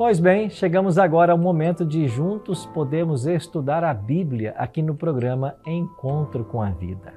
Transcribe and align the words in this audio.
Pois 0.00 0.18
bem, 0.18 0.48
chegamos 0.48 0.96
agora 0.96 1.32
ao 1.32 1.36
momento 1.36 1.84
de 1.84 2.08
juntos 2.08 2.64
podemos 2.64 3.26
estudar 3.26 3.84
a 3.84 3.92
Bíblia 3.92 4.54
aqui 4.56 4.80
no 4.80 4.94
programa 4.94 5.58
Encontro 5.66 6.42
com 6.42 6.62
a 6.62 6.70
Vida. 6.70 7.12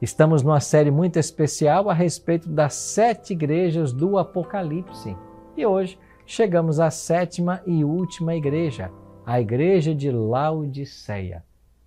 Estamos 0.00 0.44
numa 0.44 0.60
série 0.60 0.92
muito 0.92 1.18
especial 1.18 1.90
a 1.90 1.92
respeito 1.92 2.48
das 2.48 2.74
sete 2.74 3.32
igrejas 3.32 3.92
do 3.92 4.16
Apocalipse 4.16 5.16
e 5.56 5.66
hoje 5.66 5.98
chegamos 6.24 6.78
à 6.78 6.88
sétima 6.88 7.60
e 7.66 7.82
última 7.82 8.36
igreja, 8.36 8.92
a 9.26 9.40
igreja 9.40 9.92
de 9.92 10.08
Laodiceia, 10.08 11.42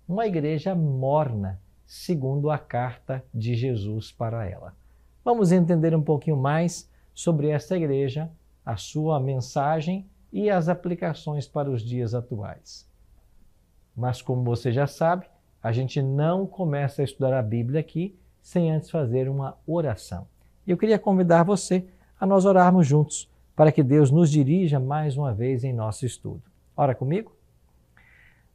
uma 0.06 0.26
igreja 0.26 0.74
morna, 0.74 1.58
segundo 1.86 2.50
a 2.50 2.58
carta 2.58 3.24
de 3.32 3.54
Jesus 3.54 4.12
para 4.12 4.46
ela. 4.46 4.74
Vamos 5.24 5.52
entender 5.52 5.96
um 5.96 6.02
pouquinho 6.02 6.36
mais 6.36 6.86
sobre 7.14 7.48
esta 7.48 7.74
igreja 7.78 8.30
a 8.64 8.76
sua 8.76 9.18
mensagem 9.20 10.06
e 10.32 10.48
as 10.48 10.68
aplicações 10.68 11.46
para 11.46 11.70
os 11.70 11.82
dias 11.82 12.14
atuais. 12.14 12.88
Mas, 13.94 14.22
como 14.22 14.42
você 14.42 14.72
já 14.72 14.86
sabe, 14.86 15.26
a 15.62 15.70
gente 15.70 16.00
não 16.00 16.46
começa 16.46 17.02
a 17.02 17.04
estudar 17.04 17.36
a 17.38 17.42
Bíblia 17.42 17.80
aqui 17.80 18.16
sem 18.40 18.70
antes 18.72 18.90
fazer 18.90 19.28
uma 19.28 19.56
oração. 19.66 20.26
E 20.66 20.70
eu 20.70 20.76
queria 20.76 20.98
convidar 20.98 21.44
você 21.44 21.86
a 22.18 22.26
nós 22.26 22.44
orarmos 22.44 22.86
juntos 22.86 23.30
para 23.54 23.70
que 23.70 23.82
Deus 23.82 24.10
nos 24.10 24.30
dirija 24.30 24.80
mais 24.80 25.16
uma 25.16 25.32
vez 25.32 25.62
em 25.62 25.72
nosso 25.72 26.06
estudo. 26.06 26.42
Ora 26.76 26.94
comigo? 26.94 27.36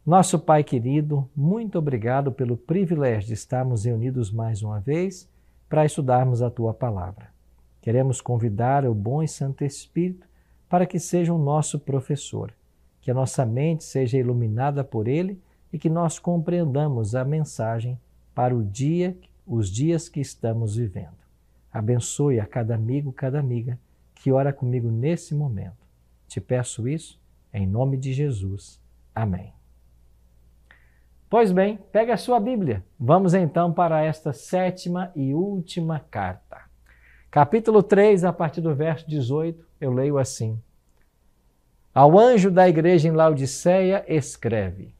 Nosso 0.05 0.39
Pai 0.39 0.63
querido, 0.63 1.29
muito 1.35 1.77
obrigado 1.77 2.31
pelo 2.31 2.57
privilégio 2.57 3.27
de 3.27 3.33
estarmos 3.33 3.85
reunidos 3.85 4.31
mais 4.31 4.63
uma 4.63 4.79
vez 4.79 5.29
para 5.69 5.85
estudarmos 5.85 6.41
a 6.41 6.49
tua 6.49 6.73
palavra. 6.73 7.36
Queremos 7.87 8.19
convidar 8.19 8.85
o 8.85 8.93
bom 8.93 9.23
e 9.23 9.29
santo 9.29 9.63
Espírito 9.63 10.27
para 10.67 10.85
que 10.85 10.99
seja 10.99 11.33
o 11.33 11.37
nosso 11.37 11.79
professor, 11.79 12.53
que 12.99 13.09
a 13.09 13.13
nossa 13.13 13.45
mente 13.45 13.85
seja 13.85 14.17
iluminada 14.17 14.83
por 14.83 15.07
ele 15.07 15.41
e 15.71 15.79
que 15.79 15.89
nós 15.89 16.19
compreendamos 16.19 17.15
a 17.15 17.23
mensagem 17.23 17.97
para 18.35 18.53
o 18.53 18.61
dia, 18.61 19.17
os 19.45 19.69
dias 19.69 20.09
que 20.09 20.19
estamos 20.19 20.75
vivendo. 20.75 21.15
Abençoe 21.71 22.41
a 22.41 22.45
cada 22.45 22.75
amigo, 22.75 23.13
cada 23.13 23.39
amiga 23.39 23.79
que 24.15 24.33
ora 24.33 24.51
comigo 24.51 24.91
nesse 24.91 25.33
momento. 25.33 25.87
Te 26.27 26.41
peço 26.41 26.89
isso 26.89 27.17
em 27.53 27.65
nome 27.65 27.95
de 27.95 28.11
Jesus. 28.11 28.81
Amém. 29.15 29.53
Pois 31.29 31.53
bem, 31.53 31.79
pega 31.89 32.15
a 32.15 32.17
sua 32.17 32.37
Bíblia. 32.37 32.83
Vamos 32.99 33.33
então 33.33 33.71
para 33.71 34.03
esta 34.03 34.33
sétima 34.33 35.09
e 35.15 35.33
última 35.33 36.01
carta. 36.01 36.66
Capítulo 37.29 37.83
3, 37.83 38.23
a 38.23 38.31
partir 38.31 38.61
do 38.61 38.73
verso 38.73 39.05
18, 39.07 39.63
eu 39.81 39.91
leio 39.91 40.17
assim: 40.17 40.57
Ao 41.93 42.17
anjo 42.17 42.49
da 42.49 42.69
igreja 42.69 43.09
em 43.09 43.11
Laodiceia, 43.11 44.05
escreve: 44.07 44.95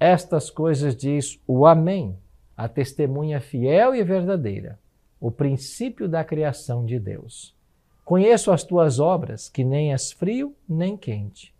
Estas 0.00 0.50
coisas 0.50 0.96
diz 0.96 1.40
o 1.46 1.64
Amém, 1.64 2.18
a 2.56 2.68
testemunha 2.68 3.40
fiel 3.40 3.94
e 3.94 4.02
verdadeira, 4.02 4.76
o 5.20 5.30
princípio 5.30 6.08
da 6.08 6.24
criação 6.24 6.84
de 6.84 6.98
Deus. 6.98 7.56
Conheço 8.04 8.50
as 8.50 8.64
tuas 8.64 8.98
obras, 8.98 9.48
que 9.48 9.62
nem 9.62 9.92
és 9.92 10.10
frio 10.10 10.56
nem 10.68 10.96
quente. 10.96 11.54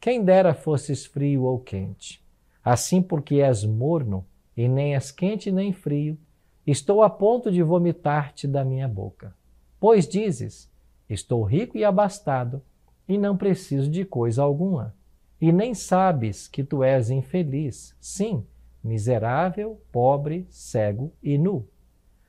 Quem 0.00 0.24
dera 0.24 0.52
fosses 0.52 1.06
frio 1.06 1.44
ou 1.44 1.60
quente. 1.60 2.20
Assim, 2.64 3.00
porque 3.00 3.36
és 3.36 3.64
morno, 3.64 4.26
e 4.56 4.66
nem 4.66 4.96
és 4.96 5.12
quente 5.12 5.52
nem 5.52 5.72
frio, 5.72 6.18
estou 6.66 7.04
a 7.04 7.08
ponto 7.08 7.52
de 7.52 7.62
vomitar-te 7.62 8.48
da 8.48 8.64
minha 8.64 8.88
boca. 8.88 9.38
Pois 9.80 10.06
dizes: 10.06 10.70
Estou 11.08 11.42
rico 11.42 11.78
e 11.78 11.84
abastado, 11.84 12.62
e 13.08 13.16
não 13.16 13.36
preciso 13.36 13.90
de 13.90 14.04
coisa 14.04 14.42
alguma. 14.42 14.94
E 15.40 15.50
nem 15.50 15.72
sabes 15.72 16.46
que 16.46 16.62
tu 16.62 16.84
és 16.84 17.08
infeliz, 17.08 17.96
sim, 17.98 18.44
miserável, 18.84 19.80
pobre, 19.90 20.46
cego 20.50 21.10
e 21.22 21.38
nu. 21.38 21.66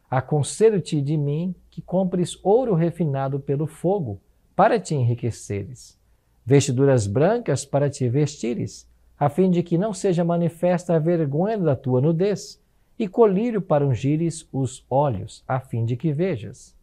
Aconselho-te 0.09 1.01
de 1.01 1.17
mim 1.17 1.53
que 1.69 1.81
compres 1.81 2.39
ouro 2.41 2.73
refinado 2.73 3.39
pelo 3.39 3.67
fogo, 3.67 4.21
para 4.55 4.79
te 4.79 4.95
enriqueceres, 4.95 5.99
vestiduras 6.45 7.05
brancas 7.05 7.65
para 7.65 7.89
te 7.89 8.07
vestires, 8.07 8.89
a 9.19 9.29
fim 9.29 9.49
de 9.49 9.61
que 9.61 9.77
não 9.77 9.93
seja 9.93 10.23
manifesta 10.23 10.95
a 10.95 10.99
vergonha 10.99 11.57
da 11.57 11.75
tua 11.75 12.01
nudez, 12.01 12.61
e 12.97 13.07
colírio 13.07 13.61
para 13.61 13.85
ungires 13.85 14.47
os 14.51 14.85
olhos, 14.89 15.43
a 15.47 15.59
fim 15.59 15.85
de 15.85 15.95
que 15.95 16.11
vejas. 16.13 16.75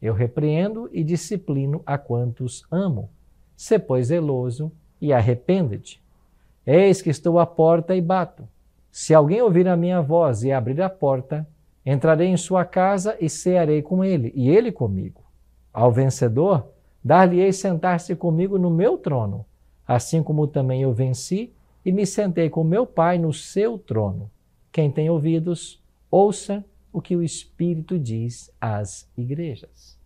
Eu 0.00 0.14
repreendo 0.14 0.88
e 0.92 1.04
disciplino 1.04 1.82
a 1.84 1.98
quantos 1.98 2.64
amo. 2.70 3.10
Se, 3.56 3.78
pois, 3.78 4.06
zeloso 4.06 4.72
e 5.00 5.12
arrepende-te. 5.12 6.02
Eis 6.66 7.02
que 7.02 7.10
estou 7.10 7.38
à 7.38 7.46
porta 7.46 7.94
e 7.94 8.00
bato. 8.00 8.48
Se 8.90 9.14
alguém 9.14 9.40
ouvir 9.40 9.68
a 9.68 9.76
minha 9.76 10.00
voz 10.00 10.42
e 10.42 10.50
abrir 10.50 10.80
a 10.82 10.90
porta, 10.90 11.46
entrarei 11.84 12.28
em 12.28 12.36
sua 12.36 12.64
casa 12.64 13.16
e 13.20 13.28
cearei 13.28 13.82
com 13.82 14.04
ele, 14.04 14.32
e 14.34 14.48
ele 14.50 14.72
comigo. 14.72 15.22
Ao 15.72 15.92
vencedor, 15.92 16.68
dar-lhe-ei 17.02 17.52
sentar-se 17.52 18.14
comigo 18.16 18.58
no 18.58 18.70
meu 18.70 18.98
trono, 18.98 19.46
assim 19.86 20.22
como 20.22 20.46
também 20.46 20.82
eu 20.82 20.92
venci 20.92 21.52
e 21.84 21.92
me 21.92 22.06
sentei 22.06 22.50
com 22.50 22.62
meu 22.62 22.86
Pai 22.86 23.18
no 23.18 23.32
seu 23.32 23.78
trono. 23.78 24.30
Quem 24.72 24.90
tem 24.90 25.08
ouvidos, 25.08 25.82
ouça 26.10 26.64
o 26.92 27.00
que 27.00 27.16
o 27.16 27.22
Espírito 27.22 27.98
diz 27.98 28.52
às 28.60 29.10
igrejas. 29.16 29.98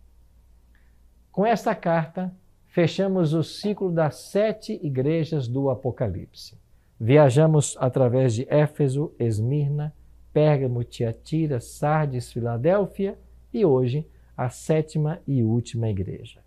Com 1.31 1.45
esta 1.45 1.75
carta, 1.75 2.33
fechamos 2.67 3.33
o 3.33 3.43
ciclo 3.43 3.91
das 3.91 4.15
sete 4.15 4.79
igrejas 4.81 5.47
do 5.47 5.69
Apocalipse. 5.69 6.57
Viajamos 6.99 7.75
através 7.79 8.33
de 8.33 8.47
Éfeso, 8.49 9.13
Esmirna, 9.19 9.93
Pérgamo, 10.31 10.83
Tiatira, 10.83 11.59
Sardes, 11.59 12.31
Filadélfia 12.31 13.17
e 13.53 13.65
hoje 13.65 14.07
a 14.35 14.49
sétima 14.49 15.19
e 15.27 15.43
última 15.43 15.89
igreja. 15.89 16.45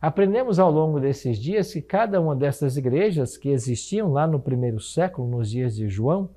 Aprendemos 0.00 0.58
ao 0.58 0.70
longo 0.70 1.00
desses 1.00 1.38
dias 1.38 1.72
que 1.72 1.80
cada 1.80 2.20
uma 2.20 2.36
dessas 2.36 2.76
igrejas 2.76 3.36
que 3.36 3.48
existiam 3.48 4.12
lá 4.12 4.26
no 4.26 4.38
primeiro 4.38 4.78
século, 4.78 5.28
nos 5.28 5.50
dias 5.50 5.74
de 5.74 5.88
João, 5.88 6.30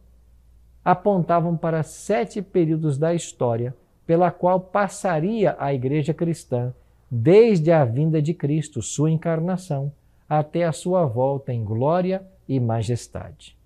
apontavam 0.84 1.56
para 1.58 1.84
sete 1.84 2.42
períodos 2.42 2.98
da 2.98 3.14
história 3.14 3.76
pela 4.06 4.32
qual 4.32 4.60
passaria 4.60 5.56
a 5.60 5.74
igreja 5.74 6.14
cristã 6.14 6.74
desde 7.12 7.72
a 7.72 7.84
vinda 7.86 8.22
de 8.22 8.34
Cristo, 8.34 8.82
sua 8.82 9.12
encarnação, 9.12 9.92
até 10.28 10.64
a 10.64 10.72
sua 10.72 11.06
volta 11.06 11.52
em 11.54 11.64
glória 11.64 12.24
e 12.48 12.60
majestade. 12.60 13.58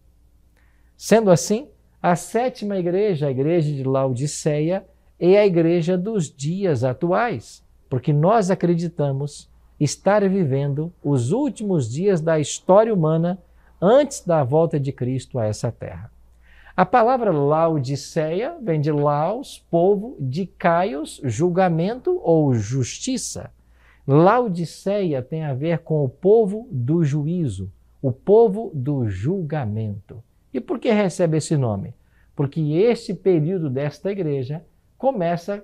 Sendo 0.95 1.29
assim, 1.31 1.67
a 2.01 2.15
sétima 2.15 2.77
igreja, 2.77 3.27
a 3.27 3.31
igreja 3.31 3.73
de 3.73 3.83
Laodiceia, 3.83 4.85
é 5.19 5.37
a 5.37 5.45
igreja 5.45 5.97
dos 5.97 6.33
dias 6.33 6.83
atuais, 6.83 7.63
porque 7.89 8.11
nós 8.11 8.49
acreditamos 8.49 9.49
estar 9.79 10.27
vivendo 10.27 10.91
os 11.03 11.31
últimos 11.31 11.91
dias 11.91 12.21
da 12.21 12.39
história 12.39 12.93
humana 12.93 13.37
antes 13.81 14.25
da 14.25 14.43
volta 14.43 14.79
de 14.79 14.91
Cristo 14.91 15.39
a 15.39 15.45
essa 15.45 15.71
terra. 15.71 16.12
A 16.75 16.87
palavra 16.87 17.31
Laodiceia 17.31 18.57
vem 18.59 18.81
de 18.81 18.91
Laos, 18.91 19.63
povo, 19.69 20.17
de 20.19 20.47
Caios, 20.47 21.21
julgamento 21.23 22.19
ou 22.23 22.55
justiça. 22.55 23.51
Laodiceia 24.07 25.21
tem 25.21 25.43
a 25.43 25.53
ver 25.53 25.79
com 25.79 26.03
o 26.03 26.09
povo 26.09 26.67
do 26.71 27.03
juízo, 27.03 27.71
o 28.01 28.11
povo 28.11 28.71
do 28.73 29.07
julgamento. 29.07 30.23
E 30.51 30.59
por 30.59 30.79
que 30.79 30.91
recebe 30.91 31.37
esse 31.37 31.55
nome? 31.55 31.93
Porque 32.35 32.59
este 32.59 33.13
período 33.13 33.69
desta 33.69 34.11
igreja 34.11 34.65
começa 34.97 35.63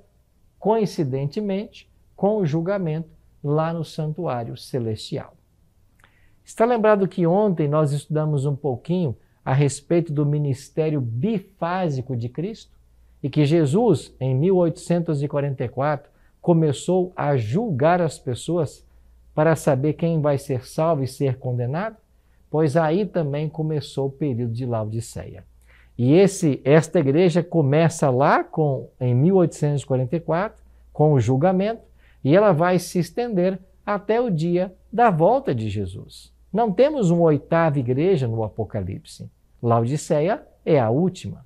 coincidentemente 0.60 1.90
com 2.16 2.38
o 2.38 2.46
julgamento 2.46 3.10
lá 3.44 3.74
no 3.74 3.84
santuário 3.84 4.56
celestial. 4.56 5.34
Está 6.46 6.66
lembrado 6.66 7.08
que 7.08 7.26
ontem 7.26 7.68
nós 7.68 7.94
estudamos 7.94 8.46
um 8.46 8.56
pouquinho 8.56 9.18
a 9.50 9.54
respeito 9.54 10.14
do 10.14 10.28
ministério 10.28 11.02
bifásico 11.02 12.16
de 12.16 12.30
Cristo 12.30 12.72
e 13.24 13.28
que 13.32 13.46
Jesus, 13.46 14.14
em 14.20 14.36
1844, 14.36 16.08
começou 16.40 17.12
a 17.16 17.36
julgar 17.36 18.00
as 18.00 18.20
pessoas 18.20 18.86
para 19.34 19.56
saber 19.56 19.94
quem 19.94 20.22
vai 20.22 20.38
ser 20.38 20.68
salvo 20.68 21.02
e 21.02 21.08
ser 21.08 21.40
condenado? 21.40 21.98
Pois 22.48 22.78
aí 22.78 23.08
também 23.08 23.50
começou 23.50 24.10
o 24.10 24.12
período 24.12 24.54
de 24.54 24.68
Laodiceia. 24.68 25.44
E 25.98 26.14
esse, 26.14 26.62
esta 26.64 27.00
igreja 27.00 27.42
começa 27.42 28.08
lá 28.12 28.44
com, 28.44 28.88
em 29.02 29.16
1844, 29.16 30.64
com 30.94 31.14
o 31.14 31.20
julgamento, 31.20 31.82
e 32.24 32.36
ela 32.36 32.52
vai 32.52 32.78
se 32.78 33.00
estender 33.00 33.58
até 33.84 34.22
o 34.22 34.30
dia 34.30 34.72
da 34.94 35.10
volta 35.10 35.56
de 35.56 35.70
Jesus. 35.70 36.32
Não 36.54 36.72
temos 36.72 37.10
uma 37.10 37.24
oitava 37.24 37.80
igreja 37.80 38.28
no 38.28 38.44
Apocalipse. 38.44 39.28
Laodiceia 39.62 40.48
é 40.66 40.80
a 40.80 40.90
última. 40.90 41.46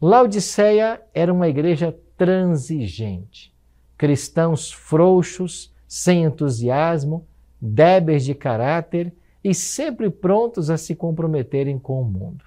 Laodiceia 0.00 1.00
era 1.14 1.32
uma 1.32 1.48
igreja 1.48 1.96
transigente. 2.16 3.54
Cristãos 3.96 4.72
frouxos, 4.72 5.72
sem 5.86 6.24
entusiasmo, 6.24 7.26
débeis 7.60 8.24
de 8.24 8.34
caráter 8.34 9.12
e 9.42 9.54
sempre 9.54 10.10
prontos 10.10 10.70
a 10.70 10.76
se 10.76 10.94
comprometerem 10.94 11.78
com 11.78 12.00
o 12.00 12.04
mundo. 12.04 12.44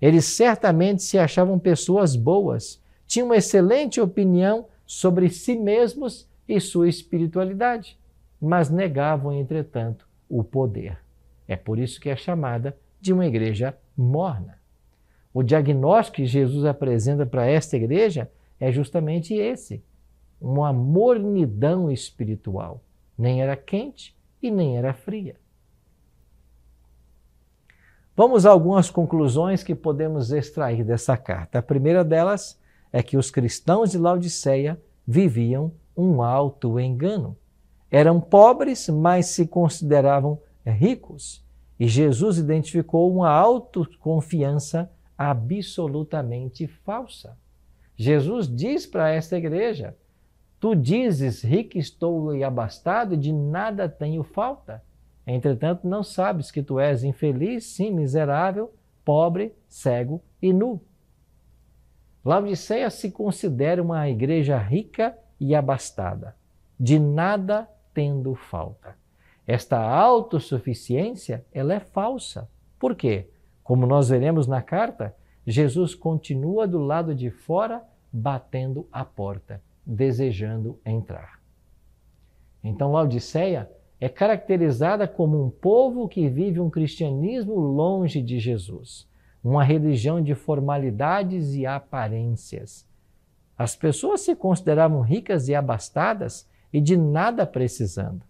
Eles 0.00 0.24
certamente 0.24 1.02
se 1.02 1.18
achavam 1.18 1.58
pessoas 1.58 2.16
boas, 2.16 2.82
tinham 3.06 3.28
uma 3.28 3.36
excelente 3.36 4.00
opinião 4.00 4.66
sobre 4.86 5.28
si 5.28 5.56
mesmos 5.56 6.28
e 6.48 6.60
sua 6.60 6.88
espiritualidade, 6.88 7.98
mas 8.40 8.68
negavam, 8.68 9.32
entretanto, 9.32 10.06
o 10.28 10.42
poder. 10.42 10.98
É 11.46 11.56
por 11.56 11.78
isso 11.78 12.00
que 12.00 12.10
é 12.10 12.16
chamada 12.16 12.76
de 13.00 13.12
uma 13.12 13.26
igreja 13.26 13.76
morna. 13.96 14.58
O 15.32 15.42
diagnóstico 15.42 16.16
que 16.16 16.26
Jesus 16.26 16.64
apresenta 16.64 17.26
para 17.26 17.46
esta 17.46 17.76
igreja 17.76 18.30
é 18.60 18.70
justamente 18.70 19.34
esse: 19.34 19.82
uma 20.40 20.72
mornidão 20.72 21.90
espiritual. 21.90 22.82
Nem 23.16 23.42
era 23.42 23.56
quente 23.56 24.16
e 24.42 24.50
nem 24.50 24.76
era 24.76 24.92
fria. 24.92 25.36
Vamos 28.16 28.46
a 28.46 28.50
algumas 28.50 28.90
conclusões 28.90 29.64
que 29.64 29.74
podemos 29.74 30.30
extrair 30.30 30.84
dessa 30.84 31.16
carta. 31.16 31.58
A 31.58 31.62
primeira 31.62 32.04
delas 32.04 32.60
é 32.92 33.02
que 33.02 33.16
os 33.16 33.28
cristãos 33.28 33.90
de 33.90 33.98
Laodiceia 33.98 34.80
viviam 35.04 35.72
um 35.96 36.22
alto 36.22 36.78
engano. 36.78 37.36
Eram 37.90 38.20
pobres, 38.20 38.88
mas 38.88 39.26
se 39.26 39.46
consideravam 39.48 40.40
ricos. 40.64 41.43
E 41.78 41.88
Jesus 41.88 42.38
identificou 42.38 43.12
uma 43.12 43.30
autoconfiança 43.30 44.90
absolutamente 45.16 46.66
falsa. 46.66 47.36
Jesus 47.96 48.48
diz 48.48 48.86
para 48.86 49.10
esta 49.10 49.36
igreja: 49.36 49.96
Tu 50.60 50.74
dizes, 50.74 51.42
rico 51.42 51.78
estou 51.78 52.34
e 52.34 52.42
abastado, 52.42 53.14
e 53.14 53.16
de 53.16 53.32
nada 53.32 53.88
tenho 53.88 54.22
falta. 54.22 54.82
Entretanto, 55.26 55.86
não 55.86 56.02
sabes 56.02 56.50
que 56.50 56.62
tu 56.62 56.78
és 56.78 57.02
infeliz, 57.02 57.64
sim, 57.64 57.90
miserável, 57.90 58.72
pobre, 59.04 59.54
cego 59.68 60.22
e 60.40 60.52
nu. 60.52 60.80
Laodiceia 62.24 62.90
se 62.90 63.10
considera 63.10 63.82
uma 63.82 64.08
igreja 64.08 64.58
rica 64.58 65.16
e 65.38 65.54
abastada, 65.54 66.34
de 66.78 66.98
nada 66.98 67.68
tendo 67.92 68.34
falta. 68.34 68.96
Esta 69.46 69.78
autossuficiência, 69.78 71.44
ela 71.52 71.74
é 71.74 71.80
falsa. 71.80 72.48
Por 72.78 72.94
quê? 72.94 73.28
Como 73.62 73.86
nós 73.86 74.08
veremos 74.08 74.46
na 74.46 74.62
carta, 74.62 75.14
Jesus 75.46 75.94
continua 75.94 76.66
do 76.66 76.78
lado 76.78 77.14
de 77.14 77.30
fora 77.30 77.82
batendo 78.12 78.88
a 78.90 79.04
porta, 79.04 79.60
desejando 79.84 80.78
entrar. 80.84 81.40
Então, 82.62 82.92
Laodiceia 82.92 83.70
é 84.00 84.08
caracterizada 84.08 85.06
como 85.06 85.42
um 85.44 85.50
povo 85.50 86.08
que 86.08 86.28
vive 86.28 86.60
um 86.60 86.70
cristianismo 86.70 87.54
longe 87.54 88.22
de 88.22 88.38
Jesus, 88.38 89.06
uma 89.42 89.62
religião 89.62 90.22
de 90.22 90.34
formalidades 90.34 91.54
e 91.54 91.66
aparências. 91.66 92.86
As 93.56 93.76
pessoas 93.76 94.22
se 94.22 94.34
consideravam 94.34 95.02
ricas 95.02 95.48
e 95.48 95.54
abastadas 95.54 96.48
e 96.72 96.80
de 96.80 96.96
nada 96.96 97.46
precisando. 97.46 98.22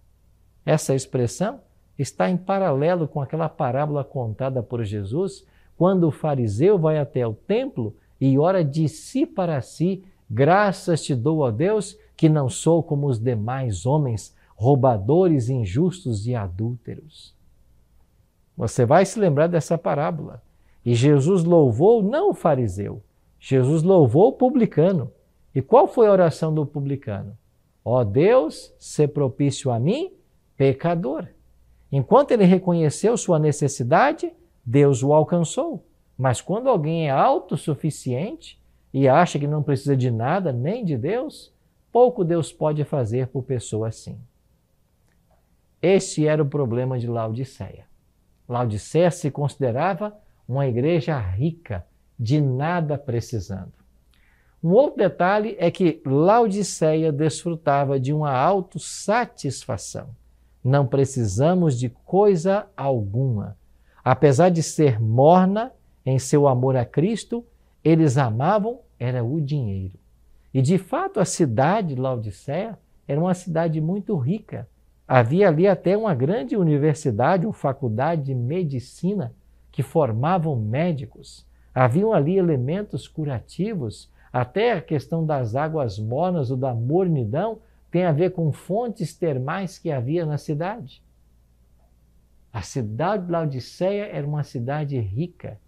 Essa 0.65 0.95
expressão 0.95 1.61
está 1.99 2.31
em 2.31 2.37
paralelo 2.37 3.07
com 3.07 3.21
aquela 3.21 3.49
parábola 3.49 4.03
contada 4.03 4.63
por 4.63 4.83
Jesus, 4.85 5.47
quando 5.77 6.09
o 6.09 6.13
fariseu 6.13 6.79
vai 6.79 6.99
até 6.99 7.27
o 7.27 7.35
templo 7.35 7.95
e 8.21 8.39
ora 8.39 8.65
de 8.65 8.89
si 8.89 9.27
para 9.27 9.61
si: 9.61 10.05
Graças 10.31 11.03
te 11.03 11.15
dou, 11.15 11.41
ó 11.41 11.51
Deus, 11.51 11.99
que 12.17 12.29
não 12.29 12.49
sou 12.49 12.83
como 12.83 13.07
os 13.07 13.19
demais 13.19 13.87
homens, 13.87 14.35
roubadores, 14.57 15.49
injustos 15.49 16.27
e 16.27 16.35
adúlteros. 16.35 17.35
Você 18.57 18.87
vai 18.87 19.05
se 19.05 19.19
lembrar 19.19 19.49
dessa 19.49 19.77
parábola. 19.77 20.43
E 20.85 20.95
Jesus 20.95 21.45
louvou 21.45 22.03
não 22.03 22.31
o 22.31 22.35
fariseu, 22.35 23.03
Jesus 23.41 23.83
louvou 23.83 24.29
o 24.29 24.33
publicano. 24.33 25.11
E 25.55 25.63
qual 25.63 25.87
foi 25.87 26.07
a 26.07 26.13
oração 26.13 26.53
do 26.53 26.67
publicano? 26.67 27.37
Ó 27.85 28.01
oh 28.01 28.05
Deus, 28.05 28.75
se 28.79 29.07
propício 29.07 29.71
a 29.71 29.79
mim, 29.79 30.13
pecador. 30.57 31.27
Enquanto 31.91 32.33
ele 32.33 32.45
reconheceu 32.45 33.17
sua 33.17 33.39
necessidade, 33.39 34.33
Deus 34.65 35.03
o 35.03 35.13
alcançou. 35.13 35.85
Mas 36.17 36.41
quando 36.41 36.69
alguém 36.69 37.09
é 37.09 37.11
autossuficiente 37.11 38.61
e 38.93 39.09
acha 39.09 39.39
que 39.39 39.47
não 39.47 39.63
precisa 39.63 39.97
de 39.97 40.11
nada, 40.11 40.53
nem 40.53 40.85
de 40.85 40.97
Deus, 40.97 41.53
pouco 41.93 42.25
Deus 42.25 42.53
pode 42.53 42.85
fazer 42.85 43.29
por 43.29 43.43
pessoa 43.43 43.89
assim. 43.89 44.19
Este 45.83 46.27
era 46.27 46.43
o 46.43 46.47
problema 46.47 46.99
de 46.99 47.07
Laodiceia. 47.07 47.87
Laodiceia 48.49 49.11
se 49.11 49.31
considerava 49.31 50.17
uma 50.49 50.67
igreja 50.67 51.19
rica, 51.19 51.87
de 52.19 52.41
nada 52.41 52.97
precisando. 52.97 53.73
Um 54.63 54.71
outro 54.71 54.99
detalhe 54.99 55.57
é 55.59 55.71
que 55.71 56.01
Laodiceia 56.07 57.13
desfrutava 57.13 58.01
de 58.01 58.13
uma 58.13 58.33
autossatisfação. 58.33 60.09
Não 60.65 60.87
precisamos 60.87 61.79
de 61.79 61.91
coisa 61.91 62.67
alguma. 62.75 63.57
Apesar 64.03 64.49
de 64.49 64.63
ser 64.63 64.99
morna 64.99 65.71
em 66.07 66.19
seu 66.19 66.49
amor 66.49 66.75
a 66.75 66.87
Cristo, 66.87 67.45
eles 67.85 68.17
amavam 68.17 68.81
era 68.99 69.23
o 69.23 69.41
dinheiro. 69.41 69.93
E 70.53 70.63
de 70.63 70.79
fato 70.79 71.21
a 71.21 71.25
cidade 71.25 71.95
de 71.95 72.01
Laodiceia 72.01 72.79
era 73.07 73.21
uma 73.21 73.35
cidade 73.35 73.81
muito 73.81 74.17
rica. 74.17 74.67
Havia 75.07 75.49
ali 75.49 75.69
até 75.69 75.97
uma 75.97 76.15
grande 76.15 76.57
universidade, 76.57 77.45
uma 77.45 77.53
faculdade 77.53 78.23
de 78.23 78.35
medicina 78.35 79.35
que 79.71 79.83
formavam 79.83 80.57
médicos. 80.57 81.47
Haviam 81.75 82.13
ali 82.13 82.39
elementos 82.39 83.07
curativos, 83.07 84.11
até 84.33 84.73
a 84.73 84.81
questão 84.81 85.27
das 85.27 85.55
águas 85.55 85.99
mornas 85.99 86.51
ou 86.51 86.57
da 86.57 86.73
mornidão 86.73 87.59
tem 87.95 88.07
a 88.07 88.11
ver 88.11 88.33
com 88.33 88.51
fontes 88.51 89.15
termais 89.17 89.79
que 89.79 89.89
havia 89.89 90.27
na 90.27 90.37
cidade. 90.37 91.01
A 92.53 92.61
cidade 92.61 93.27
de 93.27 93.31
Laodiceia 93.31 94.07
era 94.07 94.27
uma 94.27 94.43
cidade 94.43 94.99
rica, 94.99 95.61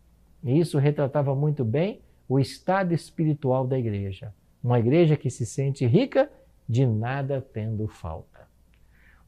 e 0.43 0.59
isso 0.59 0.77
retratava 0.77 1.37
muito 1.37 1.65
bem 1.65 2.01
o 2.29 2.41
estado 2.41 2.93
espiritual 2.93 3.65
da 3.65 3.79
igreja. 3.79 4.35
Uma 4.61 4.81
igreja 4.81 5.17
que 5.17 5.31
se 5.31 5.47
sente 5.47 5.87
rica, 5.87 6.29
de 6.69 6.85
nada 6.85 7.41
tendo 7.41 7.87
falta. 7.87 8.49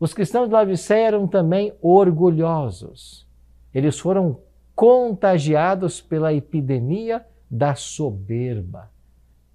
Os 0.00 0.12
cristãos 0.12 0.48
de 0.48 0.54
Laodiceia 0.54 1.06
eram 1.06 1.28
também 1.28 1.72
orgulhosos. 1.80 3.28
Eles 3.72 3.96
foram 3.96 4.40
contagiados 4.74 6.00
pela 6.00 6.34
epidemia 6.34 7.24
da 7.48 7.76
soberba. 7.76 8.90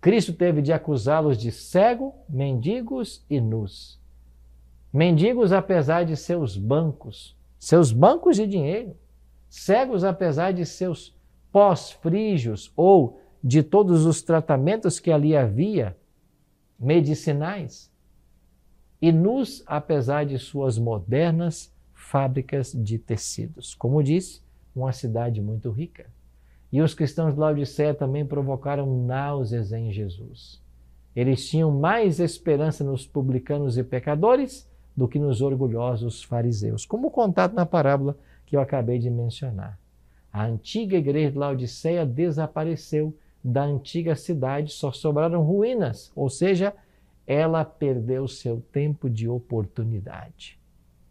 Cristo 0.03 0.33
teve 0.33 0.62
de 0.62 0.74
acusá-los 0.74 1.38
de 1.38 1.50
cego, 1.50 2.13
mendigos 2.27 3.25
e 3.29 3.39
nus. 3.39 3.98
Mendigos 4.91 5.53
apesar 5.53 6.03
de 6.03 6.17
seus 6.17 6.57
bancos, 6.57 7.38
seus 7.57 7.93
bancos 7.93 8.36
de 8.36 8.45
dinheiro. 8.45 8.98
Cegos 9.48 10.03
apesar 10.03 10.51
de 10.51 10.65
seus 10.65 11.15
pós-frígios 11.53 12.69
ou 12.75 13.22
de 13.41 13.63
todos 13.63 14.05
os 14.05 14.22
tratamentos 14.22 15.00
que 15.00 15.10
ali 15.10 15.38
havia, 15.38 15.95
medicinais 16.77 17.89
e 19.01 19.10
nus, 19.10 19.63
apesar 19.65 20.25
de 20.25 20.38
suas 20.38 20.77
modernas 20.77 21.74
fábricas 21.93 22.74
de 22.74 23.00
tecidos. 23.00 23.74
Como 23.74 24.03
disse, 24.03 24.41
uma 24.75 24.91
cidade 24.91 25.41
muito 25.41 25.72
rica. 25.72 26.07
E 26.74 26.82
os 26.82 26.96
cristãos 26.96 27.36
de 27.36 27.39
Laodiceia 27.39 27.94
também 27.94 28.25
provocaram 28.25 29.06
náuseas 29.06 29.72
em 29.72 29.92
Jesus. 29.92 30.60
Eles 31.15 31.48
tinham 31.48 31.70
mais 31.70 32.20
esperança 32.20 32.84
nos 32.84 33.06
publicanos 33.06 33.77
e 33.77 33.84
pecadores 33.84 34.68
do 34.98 35.08
que 35.08 35.20
nos 35.20 35.39
orgulhosos 35.39 36.24
fariseus, 36.24 36.84
como 36.84 37.12
contado 37.12 37.53
na 37.53 37.63
parábola 37.63 38.18
que 38.44 38.56
eu 38.56 38.60
acabei 38.60 38.98
de 38.98 39.12
mencionar. 39.12 39.80
A 40.32 40.46
antiga 40.46 40.98
igreja 40.98 41.32
de 41.32 41.38
Laodiceia 41.38 42.08
desapareceu 42.08 43.15
da 43.44 43.63
antiga 43.63 44.15
cidade, 44.15 44.72
só 44.72 44.92
sobraram 44.92 45.44
ruínas, 45.44 46.12
ou 46.15 46.27
seja, 46.27 46.74
ela 47.27 47.63
perdeu 47.63 48.27
seu 48.27 48.60
tempo 48.72 49.12
de 49.12 49.30
oportunidade. 49.30 50.58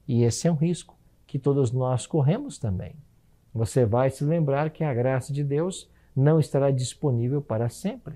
E 0.09 0.25
esse 0.25 0.49
é 0.49 0.51
um 0.51 0.57
risco 0.57 0.99
que 1.25 1.39
todos 1.39 1.71
nós 1.71 2.05
corremos 2.05 2.59
também. 2.59 2.97
Você 3.55 3.85
vai 3.85 4.11
se 4.11 4.25
lembrar 4.25 4.71
que 4.71 4.83
a 4.83 4.95
graça 4.95 5.33
de 5.33 5.45
Deus 5.45 5.91
não 6.15 6.39
estará 6.41 6.71
disponível 6.71 7.41
para 7.41 7.69
sempre. 7.69 8.15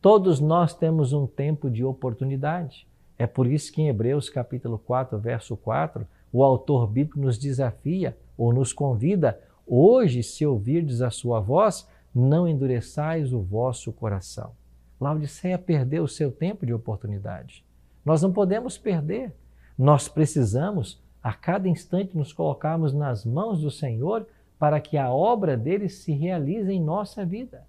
Todos 0.00 0.38
nós 0.38 0.74
temos 0.74 1.12
um 1.12 1.26
tempo 1.26 1.70
de 1.70 1.84
oportunidade. 1.84 2.86
É 3.18 3.26
por 3.26 3.46
isso 3.46 3.72
que 3.72 3.82
em 3.82 3.88
Hebreus 3.88 4.28
capítulo 4.28 4.78
4, 4.78 5.18
verso 5.18 5.56
4, 5.56 6.06
o 6.32 6.44
autor 6.44 6.86
bíblico 6.86 7.18
nos 7.18 7.38
desafia 7.38 8.16
ou 8.36 8.52
nos 8.52 8.72
convida: 8.72 9.40
hoje, 9.66 10.22
se 10.22 10.46
ouvirdes 10.46 11.02
a 11.02 11.10
sua 11.10 11.40
voz, 11.40 11.88
não 12.14 12.46
endureçais 12.46 13.32
o 13.32 13.40
vosso 13.40 13.92
coração. 13.92 14.52
Laodiceia 15.00 15.58
perdeu 15.58 16.04
o 16.04 16.08
seu 16.08 16.30
tempo 16.30 16.66
de 16.66 16.72
oportunidade. 16.72 17.64
Nós 18.04 18.22
não 18.22 18.32
podemos 18.32 18.78
perder. 18.78 19.32
Nós 19.76 20.08
precisamos, 20.08 21.00
a 21.22 21.32
cada 21.32 21.68
instante, 21.68 22.16
nos 22.16 22.32
colocarmos 22.32 22.92
nas 22.92 23.24
mãos 23.24 23.60
do 23.60 23.70
Senhor 23.70 24.26
para 24.58 24.80
que 24.80 24.96
a 24.96 25.12
obra 25.12 25.56
dele 25.56 25.88
se 25.88 26.12
realize 26.12 26.70
em 26.70 26.82
nossa 26.82 27.24
vida. 27.24 27.64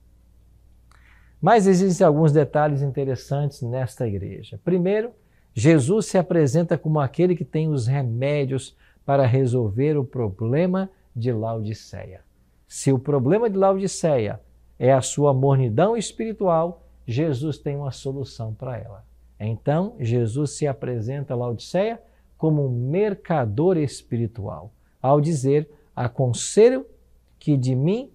Mas 1.41 1.67
existem 1.67 2.05
alguns 2.05 2.31
detalhes 2.31 2.81
interessantes 2.81 3.61
nesta 3.61 4.07
igreja. 4.07 4.59
Primeiro, 4.63 5.11
Jesus 5.53 6.07
se 6.07 6.17
apresenta 6.17 6.77
como 6.77 6.99
aquele 6.99 7.35
que 7.35 7.45
tem 7.45 7.69
os 7.69 7.87
remédios 7.87 8.75
para 9.05 9.25
resolver 9.25 9.97
o 9.97 10.03
problema 10.03 10.89
de 11.15 11.31
Laodiceia. 11.31 12.21
Se 12.67 12.91
o 12.91 12.99
problema 12.99 13.49
de 13.49 13.57
Laodiceia 13.57 14.39
é 14.77 14.93
a 14.93 15.01
sua 15.01 15.33
mornidão 15.33 15.97
espiritual, 15.97 16.85
Jesus 17.07 17.57
tem 17.57 17.75
uma 17.75 17.91
solução 17.91 18.53
para 18.53 18.77
ela. 18.77 19.03
Então, 19.39 19.95
Jesus 19.99 20.51
se 20.51 20.67
apresenta 20.67 21.33
a 21.33 21.37
Laodiceia 21.37 21.99
como 22.39 22.65
um 22.65 22.69
mercador 22.69 23.77
espiritual, 23.77 24.71
ao 25.01 25.19
dizer: 25.19 25.69
Aconselho 25.93 26.85
que 27.37 27.57
de 27.57 27.75
mim 27.75 28.09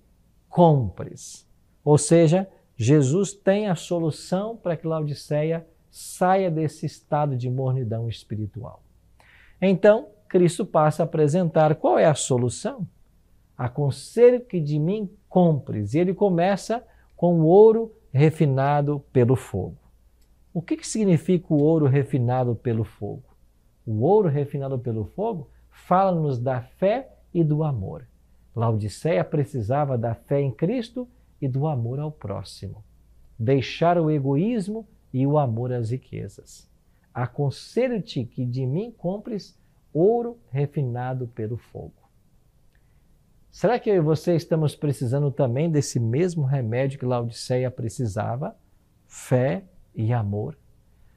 compres. 0.48 1.46
Ou 1.84 1.98
seja, 1.98 2.48
Jesus 2.74 3.34
tem 3.34 3.68
a 3.68 3.76
solução 3.76 4.56
para 4.56 4.76
que 4.76 4.86
Laodiceia 4.86 5.66
saia 5.90 6.50
desse 6.50 6.86
estado 6.86 7.36
de 7.36 7.50
mornidão 7.50 8.08
espiritual. 8.08 8.82
Então, 9.60 10.08
Cristo 10.26 10.64
passa 10.64 11.02
a 11.02 11.04
apresentar 11.04 11.74
qual 11.76 11.98
é 11.98 12.06
a 12.06 12.14
solução. 12.14 12.88
Aconselho 13.56 14.40
que 14.40 14.58
de 14.58 14.78
mim 14.78 15.08
compres. 15.28 15.92
E 15.92 15.98
ele 15.98 16.14
começa 16.14 16.82
com 17.14 17.40
o 17.40 17.44
ouro 17.44 17.92
refinado 18.10 19.04
pelo 19.12 19.36
fogo. 19.36 19.76
O 20.52 20.62
que, 20.62 20.78
que 20.78 20.86
significa 20.86 21.52
o 21.52 21.62
ouro 21.62 21.86
refinado 21.86 22.54
pelo 22.54 22.84
fogo? 22.84 23.33
O 23.86 24.00
ouro 24.02 24.28
refinado 24.28 24.78
pelo 24.78 25.04
fogo 25.04 25.48
fala-nos 25.70 26.38
da 26.38 26.62
fé 26.62 27.10
e 27.32 27.44
do 27.44 27.62
amor. 27.62 28.06
Laodiceia 28.54 29.24
precisava 29.24 29.98
da 29.98 30.14
fé 30.14 30.40
em 30.40 30.50
Cristo 30.50 31.08
e 31.40 31.48
do 31.48 31.66
amor 31.66 31.98
ao 31.98 32.10
próximo. 32.10 32.84
Deixar 33.38 33.98
o 33.98 34.10
egoísmo 34.10 34.86
e 35.12 35.26
o 35.26 35.38
amor 35.38 35.72
às 35.72 35.90
riquezas. 35.90 36.70
Aconselho-te 37.12 38.24
que 38.24 38.44
de 38.44 38.64
mim 38.64 38.90
compres 38.90 39.58
ouro 39.92 40.38
refinado 40.50 41.26
pelo 41.28 41.56
fogo. 41.56 41.92
Será 43.50 43.78
que 43.78 43.88
eu 43.88 43.94
e 43.94 44.00
você 44.00 44.34
estamos 44.34 44.74
precisando 44.74 45.30
também 45.30 45.70
desse 45.70 46.00
mesmo 46.00 46.44
remédio 46.44 46.98
que 46.98 47.06
Laodiceia 47.06 47.70
precisava? 47.70 48.56
Fé 49.06 49.62
e 49.94 50.12
amor. 50.12 50.58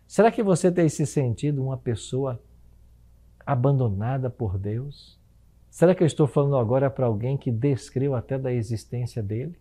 Será 0.07 0.31
que 0.31 0.43
você 0.43 0.71
tem 0.71 0.87
se 0.87 1.05
sentido 1.05 1.63
uma 1.63 1.77
pessoa 1.77 2.39
abandonada 3.47 4.29
por 4.29 4.57
Deus? 4.57 5.17
Será 5.69 5.95
que 5.95 6.03
eu 6.03 6.07
estou 6.07 6.27
falando 6.27 6.57
agora 6.57 6.89
para 6.89 7.05
alguém 7.05 7.37
que 7.37 7.49
descreu 7.49 8.13
até 8.13 8.37
da 8.37 8.51
existência 8.51 9.23
dele? 9.23 9.57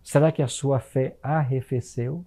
Será 0.00 0.30
que 0.30 0.40
a 0.40 0.46
sua 0.46 0.78
fé 0.78 1.16
arrefeceu? 1.20 2.24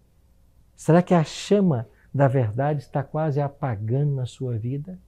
Será 0.76 1.02
que 1.02 1.14
a 1.14 1.24
chama 1.24 1.88
da 2.14 2.28
verdade 2.28 2.82
está 2.82 3.02
quase 3.02 3.40
apagando 3.40 4.14
na 4.14 4.26
sua 4.26 4.58
vida? 4.58 5.00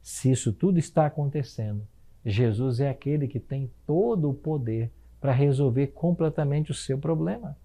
Se 0.00 0.30
isso 0.30 0.50
tudo 0.50 0.78
está 0.78 1.04
acontecendo, 1.04 1.86
Jesus 2.24 2.80
é 2.80 2.88
aquele 2.88 3.28
que 3.28 3.38
tem 3.38 3.70
todo 3.86 4.30
o 4.30 4.34
poder 4.34 4.90
para 5.20 5.32
resolver 5.32 5.88
completamente 5.88 6.70
o 6.70 6.74
seu 6.74 6.96
problema. 6.96 7.56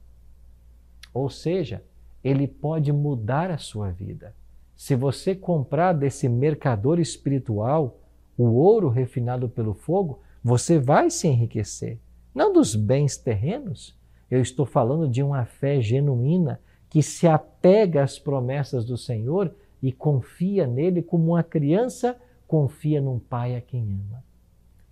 Ou 1.14 1.30
seja, 1.30 1.84
ele 2.24 2.48
pode 2.48 2.92
mudar 2.92 3.50
a 3.50 3.58
sua 3.58 3.90
vida. 3.90 4.36
Se 4.78 4.96
você 4.96 5.36
comprar 5.36 5.92
desse 5.92 6.30
mercador 6.30 7.00
espiritual 7.00 8.00
o 8.38 8.46
ouro 8.46 8.88
refinado 8.88 9.50
pelo 9.50 9.74
fogo, 9.74 10.22
você 10.42 10.80
vai 10.80 11.10
se 11.10 11.28
enriquecer. 11.28 12.00
Não 12.34 12.54
dos 12.54 12.76
bens 12.76 13.18
terrenos. 13.18 13.98
Eu 14.32 14.40
estou 14.40 14.66
falando 14.66 15.10
de 15.10 15.22
uma 15.22 15.44
fé 15.46 15.82
genuína 15.82 16.62
que 16.90 17.04
se 17.04 17.28
apega 17.28 18.04
às 18.04 18.18
promessas 18.18 18.86
do 18.86 18.96
Senhor 18.96 19.54
e 19.84 19.92
confia 19.92 20.66
nele 20.66 21.02
como 21.02 21.34
uma 21.34 21.44
criança 21.44 22.16
confia 22.48 23.02
num 23.02 23.20
pai 23.20 23.58
a 23.58 23.62
quem 23.62 23.82
ama 23.82 24.24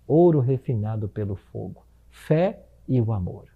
ouro 0.06 0.40
refinado 0.40 1.08
pelo 1.08 1.34
fogo, 1.34 1.84
fé 2.08 2.62
e 2.88 3.00
o 3.00 3.12
amor. 3.12 3.46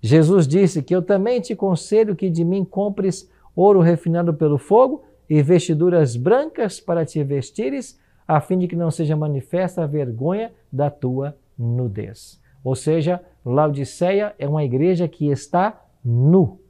Jesus 0.00 0.46
disse 0.46 0.82
que 0.82 0.94
eu 0.94 1.02
também 1.02 1.40
te 1.40 1.54
conselho 1.54 2.16
que 2.16 2.30
de 2.30 2.44
mim 2.44 2.64
compres 2.64 3.30
ouro 3.54 3.80
refinado 3.80 4.32
pelo 4.34 4.58
fogo 4.58 5.04
e 5.32 5.42
vestiduras 5.42 6.14
brancas 6.14 6.78
para 6.78 7.06
te 7.06 7.24
vestires, 7.24 7.98
a 8.28 8.38
fim 8.38 8.58
de 8.58 8.68
que 8.68 8.76
não 8.76 8.90
seja 8.90 9.16
manifesta 9.16 9.82
a 9.82 9.86
vergonha 9.86 10.52
da 10.70 10.90
tua 10.90 11.34
nudez. 11.56 12.38
Ou 12.62 12.76
seja, 12.76 13.18
Laodiceia 13.42 14.34
é 14.38 14.46
uma 14.46 14.62
igreja 14.62 15.08
que 15.08 15.30
está 15.30 15.86
nu. 16.04 16.60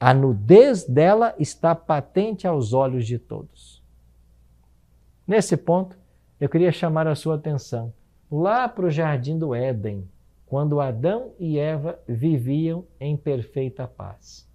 A 0.00 0.14
nudez 0.14 0.84
dela 0.84 1.34
está 1.38 1.74
patente 1.74 2.46
aos 2.46 2.72
olhos 2.72 3.06
de 3.06 3.18
todos. 3.18 3.82
Nesse 5.26 5.54
ponto, 5.54 5.94
eu 6.40 6.48
queria 6.48 6.72
chamar 6.72 7.06
a 7.06 7.14
sua 7.14 7.34
atenção 7.34 7.92
lá 8.32 8.66
para 8.70 8.86
o 8.86 8.90
jardim 8.90 9.38
do 9.38 9.54
Éden, 9.54 10.08
quando 10.46 10.80
Adão 10.80 11.32
e 11.38 11.58
Eva 11.58 11.98
viviam 12.08 12.86
em 12.98 13.18
perfeita 13.18 13.86
paz. 13.86 14.48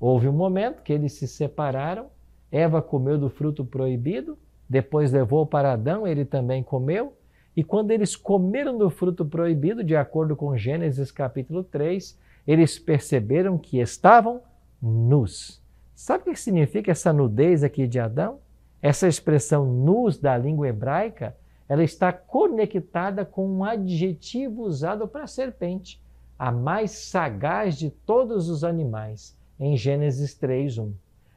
Houve 0.00 0.26
um 0.26 0.32
momento 0.32 0.82
que 0.82 0.92
eles 0.92 1.12
se 1.12 1.28
separaram, 1.28 2.13
Eva 2.54 2.80
comeu 2.80 3.18
do 3.18 3.28
fruto 3.28 3.64
proibido, 3.64 4.38
depois 4.68 5.10
levou 5.10 5.44
para 5.44 5.72
Adão, 5.72 6.06
ele 6.06 6.24
também 6.24 6.62
comeu, 6.62 7.16
e 7.56 7.64
quando 7.64 7.90
eles 7.90 8.14
comeram 8.14 8.78
do 8.78 8.88
fruto 8.88 9.24
proibido, 9.24 9.82
de 9.82 9.96
acordo 9.96 10.36
com 10.36 10.56
Gênesis 10.56 11.10
capítulo 11.10 11.64
3, 11.64 12.16
eles 12.46 12.78
perceberam 12.78 13.58
que 13.58 13.80
estavam 13.80 14.40
nus. 14.80 15.60
Sabe 15.96 16.22
o 16.22 16.32
que 16.32 16.38
significa 16.38 16.92
essa 16.92 17.12
nudez 17.12 17.64
aqui 17.64 17.88
de 17.88 17.98
Adão? 17.98 18.38
Essa 18.80 19.08
expressão 19.08 19.66
nus 19.66 20.16
da 20.16 20.38
língua 20.38 20.68
hebraica 20.68 21.34
ela 21.68 21.82
está 21.82 22.12
conectada 22.12 23.24
com 23.24 23.48
um 23.48 23.64
adjetivo 23.64 24.62
usado 24.62 25.08
para 25.08 25.24
a 25.24 25.26
serpente, 25.26 26.00
a 26.38 26.52
mais 26.52 26.92
sagaz 26.92 27.76
de 27.76 27.90
todos 27.90 28.48
os 28.48 28.62
animais, 28.62 29.36
em 29.58 29.76
Gênesis 29.76 30.34
3:1. 30.34 30.92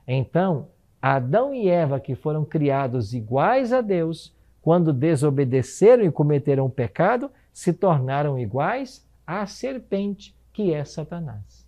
Então, 0.07 0.67
Adão 1.15 1.53
e 1.53 1.69
Eva, 1.69 1.99
que 1.99 2.15
foram 2.15 2.43
criados 2.43 3.13
iguais 3.13 3.71
a 3.71 3.81
Deus, 3.81 4.35
quando 4.61 4.91
desobedeceram 4.91 6.03
e 6.03 6.11
cometeram 6.11 6.65
o 6.65 6.69
pecado, 6.69 7.31
se 7.53 7.71
tornaram 7.71 8.37
iguais 8.37 9.07
à 9.25 9.45
serpente, 9.45 10.35
que 10.51 10.73
é 10.73 10.83
Satanás. 10.83 11.65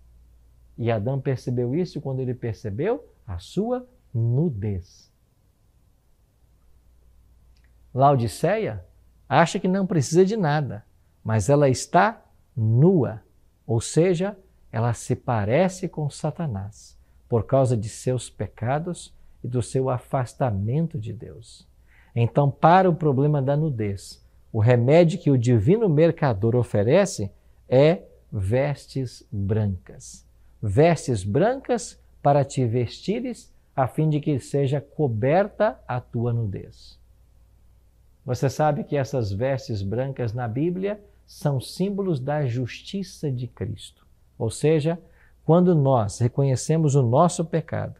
E 0.76 0.90
Adão 0.90 1.20
percebeu 1.20 1.74
isso 1.74 2.00
quando 2.00 2.20
ele 2.20 2.34
percebeu 2.34 3.08
a 3.26 3.38
sua 3.38 3.86
nudez. 4.12 5.10
Laodiceia 7.94 8.84
acha 9.28 9.58
que 9.58 9.68
não 9.68 9.86
precisa 9.86 10.24
de 10.24 10.36
nada, 10.36 10.84
mas 11.24 11.48
ela 11.48 11.68
está 11.68 12.22
nua, 12.56 13.22
ou 13.66 13.80
seja, 13.80 14.36
ela 14.70 14.92
se 14.92 15.16
parece 15.16 15.88
com 15.88 16.10
Satanás 16.10 16.98
por 17.28 17.46
causa 17.46 17.76
de 17.76 17.88
seus 17.88 18.28
pecados 18.28 19.14
e 19.42 19.48
do 19.48 19.62
seu 19.62 19.88
afastamento 19.88 20.98
de 20.98 21.12
Deus. 21.12 21.66
Então, 22.14 22.50
para 22.50 22.88
o 22.88 22.94
problema 22.94 23.40
da 23.40 23.56
nudez, 23.56 24.24
o 24.52 24.58
remédio 24.58 25.18
que 25.18 25.30
o 25.30 25.38
divino 25.38 25.88
mercador 25.88 26.56
oferece 26.56 27.30
é 27.68 28.02
vestes 28.32 29.26
brancas. 29.30 30.26
Vestes 30.60 31.24
brancas 31.24 31.98
para 32.22 32.44
te 32.44 32.66
vestires, 32.66 33.52
a 33.74 33.86
fim 33.86 34.08
de 34.08 34.20
que 34.20 34.38
seja 34.40 34.80
coberta 34.80 35.78
a 35.86 36.00
tua 36.00 36.32
nudez. 36.32 36.98
Você 38.24 38.50
sabe 38.50 38.84
que 38.84 38.96
essas 38.96 39.32
vestes 39.32 39.82
brancas 39.82 40.32
na 40.32 40.46
Bíblia 40.46 41.00
são 41.26 41.60
símbolos 41.60 42.20
da 42.20 42.44
justiça 42.44 43.30
de 43.30 43.46
Cristo. 43.46 44.06
Ou 44.38 44.50
seja, 44.50 44.98
quando 45.44 45.74
nós 45.74 46.18
reconhecemos 46.18 46.94
o 46.94 47.02
nosso 47.02 47.44
pecado 47.44 47.99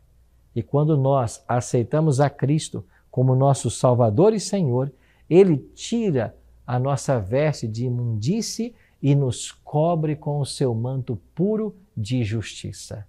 e 0.55 0.63
quando 0.63 0.97
nós 0.97 1.45
aceitamos 1.47 2.21
a 2.21 2.29
Cristo 2.29 2.85
como 3.11 3.35
nosso 3.35 3.71
Salvador 3.71 4.33
e 4.33 4.41
Senhor, 4.41 4.93
Ele 5.29 5.59
tira 5.75 6.37
a 6.67 6.79
nossa 6.79 7.19
veste 7.19 7.67
de 7.67 7.87
imundície 7.87 8.75
e 9.03 9.15
nos 9.15 9.51
cobre 9.51 10.15
com 10.15 10.41
o 10.41 10.47
seu 10.47 10.75
manto 10.75 11.17
puro 11.35 11.75
de 11.97 12.23
justiça. 12.23 13.07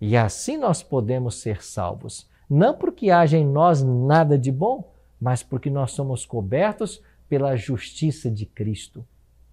E 0.00 0.16
assim 0.16 0.56
nós 0.56 0.82
podemos 0.82 1.36
ser 1.36 1.62
salvos, 1.62 2.28
não 2.48 2.74
porque 2.74 3.10
haja 3.10 3.38
em 3.38 3.46
nós 3.46 3.82
nada 3.82 4.36
de 4.38 4.50
bom, 4.50 4.92
mas 5.20 5.42
porque 5.42 5.70
nós 5.70 5.92
somos 5.92 6.26
cobertos 6.26 7.00
pela 7.28 7.56
justiça 7.56 8.30
de 8.30 8.44
Cristo. 8.44 9.06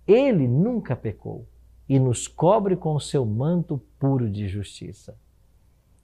Ele 0.08 0.48
nunca 0.48 0.96
pecou 0.96 1.48
e 1.88 2.00
nos 2.00 2.28
cobre 2.28 2.76
com 2.76 2.96
o 2.96 3.00
seu 3.00 3.26
manto 3.26 3.82
puro 3.98 4.30
de 4.30 4.48
justiça. 4.48 5.16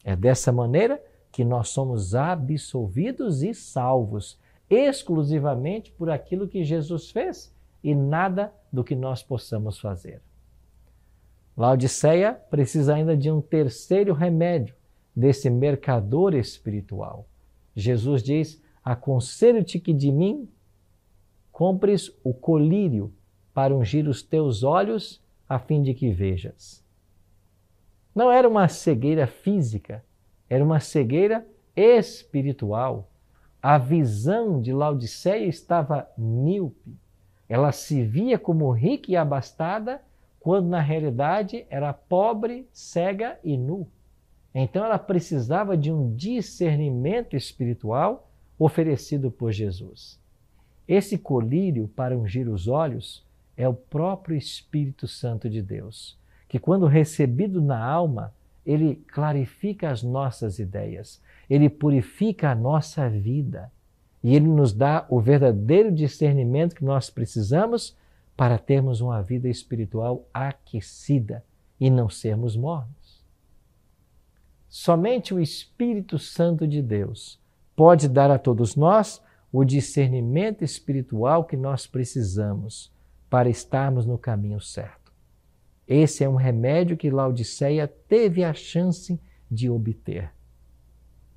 É 0.04 0.16
dessa 0.16 0.52
maneira 0.52 1.02
que 1.36 1.44
nós 1.44 1.68
somos 1.68 2.16
absolvidos 2.16 3.44
e 3.44 3.54
salvos 3.54 4.40
exclusivamente 4.70 5.92
por 5.92 6.10
aquilo 6.10 6.48
que 6.48 6.64
Jesus 6.64 7.12
fez 7.12 7.54
e 7.84 7.94
nada 7.94 8.54
do 8.72 8.86
que 8.86 8.96
nós 8.96 9.22
possamos 9.22 9.78
fazer. 9.78 10.22
Laodiceia 11.58 12.34
precisa 12.50 12.96
ainda 12.96 13.18
de 13.18 13.30
um 13.30 13.42
terceiro 13.42 14.14
remédio 14.14 14.78
desse 15.14 15.50
mercador 15.50 16.34
espiritual. 16.34 17.28
Jesus 17.76 18.24
diz: 18.24 18.64
Aconselho-te 18.82 19.78
que 19.78 19.92
de 19.94 20.14
mim 20.14 20.48
compres 21.52 22.18
o 22.24 22.34
colírio 22.34 23.14
para 23.54 23.76
ungir 23.76 24.08
os 24.08 24.24
teus 24.24 24.64
olhos, 24.64 25.22
a 25.50 25.60
fim 25.60 25.82
de 25.82 25.94
que 25.94 26.14
vejas. 26.14 26.82
Não 28.16 28.32
era 28.32 28.48
uma 28.48 28.70
cegueira 28.70 29.28
física, 29.28 30.02
era 30.50 30.64
uma 30.64 30.80
cegueira 30.80 31.46
espiritual. 31.76 33.10
A 33.62 33.78
visão 33.78 34.62
de 34.62 34.72
Laodiceia 34.72 35.46
estava 35.46 36.08
míope. 36.18 36.96
Ela 37.50 37.72
se 37.72 38.04
via 38.04 38.38
como 38.38 38.72
rica 38.72 39.12
e 39.12 39.16
abastada, 39.16 40.02
quando 40.40 40.68
na 40.68 40.80
realidade 40.80 41.66
era 41.70 41.92
pobre, 41.92 42.68
cega 42.72 43.40
e 43.44 43.58
nu. 43.58 43.88
Então 44.54 44.86
ela 44.86 45.00
precisava 45.00 45.76
de 45.76 45.92
um 45.92 46.16
discernimento 46.16 47.36
espiritual 47.36 48.30
oferecido 48.58 49.32
por 49.32 49.52
Jesus. 49.52 50.20
Esse 50.88 51.18
colírio 51.18 51.88
para 51.88 52.18
ungir 52.18 52.48
os 52.48 52.68
olhos 52.68 53.26
é 53.58 53.68
o 53.68 53.74
próprio 53.74 54.38
Espírito 54.38 55.08
Santo 55.08 55.50
de 55.50 55.62
Deus, 55.62 56.18
que 56.48 56.60
quando 56.60 56.86
recebido 56.86 57.62
na 57.62 57.84
alma, 57.84 58.34
ele 58.66 58.96
clarifica 59.08 59.92
as 59.92 60.02
nossas 60.02 60.60
ideias, 60.60 61.22
ele 61.50 61.70
purifica 61.70 62.52
a 62.52 62.56
nossa 62.56 63.10
vida 63.10 63.72
e 64.24 64.36
ele 64.36 64.48
nos 64.48 64.74
dá 64.74 65.06
o 65.10 65.20
verdadeiro 65.20 65.92
discernimento 65.92 66.76
que 66.76 66.84
nós 66.84 67.10
precisamos 67.10 67.96
para 68.36 68.58
termos 68.58 69.00
uma 69.00 69.22
vida 69.22 69.48
espiritual 69.48 70.28
aquecida 70.34 71.44
e 71.80 71.90
não 71.90 72.10
sermos 72.10 72.56
mornos. 72.56 73.24
Somente 74.68 75.34
o 75.34 75.40
Espírito 75.40 76.18
Santo 76.18 76.68
de 76.68 76.82
Deus 76.82 77.40
pode 77.76 78.10
dar 78.10 78.32
a 78.32 78.40
todos 78.40 78.76
nós 78.76 79.22
o 79.52 79.64
discernimento 79.64 80.64
espiritual 80.64 81.46
que 81.46 81.56
nós 81.56 81.88
precisamos 81.88 82.92
para 83.30 83.48
estarmos 83.48 84.06
no 84.06 84.18
caminho 84.18 84.60
certo. 84.60 85.05
Esse 85.88 86.24
é 86.24 86.30
um 86.30 86.36
remédio 86.36 86.98
que 86.98 87.10
Laodiceia 87.10 87.88
teve 87.88 88.44
a 88.44 88.54
chance 88.54 89.20
de 89.50 89.70
obter. 89.70 90.32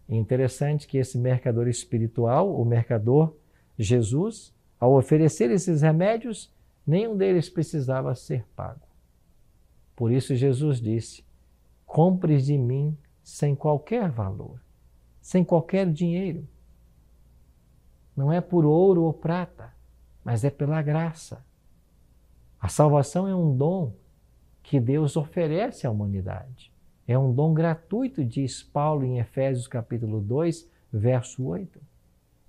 É 0.08 0.16
interessante 0.16 0.86
que 0.86 0.96
esse 0.96 1.18
mercador 1.18 1.68
espiritual, 1.68 2.58
o 2.58 2.64
mercador 2.64 3.36
Jesus, 3.78 4.54
ao 4.80 4.94
oferecer 4.94 5.50
esses 5.50 5.82
remédios, 5.82 6.50
nenhum 6.86 7.16
deles 7.16 7.50
precisava 7.50 8.14
ser 8.14 8.46
pago. 8.56 8.80
Por 9.94 10.10
isso 10.10 10.34
Jesus 10.34 10.80
disse: 10.80 11.22
Compres 11.84 12.46
de 12.46 12.56
mim 12.56 12.96
sem 13.22 13.54
qualquer 13.54 14.10
valor, 14.10 14.58
sem 15.20 15.44
qualquer 15.44 15.92
dinheiro. 15.92 16.48
Não 18.16 18.32
é 18.32 18.40
por 18.40 18.64
ouro 18.64 19.02
ou 19.02 19.12
prata, 19.12 19.74
mas 20.24 20.42
é 20.42 20.50
pela 20.50 20.80
graça. 20.80 21.44
A 22.60 22.68
salvação 22.68 23.28
é 23.28 23.36
um 23.36 23.54
dom 23.54 23.92
que 24.68 24.78
Deus 24.78 25.16
oferece 25.16 25.86
à 25.86 25.90
humanidade. 25.90 26.70
É 27.06 27.18
um 27.18 27.32
dom 27.32 27.54
gratuito, 27.54 28.22
diz 28.22 28.62
Paulo 28.62 29.02
em 29.02 29.18
Efésios 29.18 29.66
capítulo 29.66 30.20
2, 30.20 30.68
verso 30.92 31.42
8. 31.42 31.80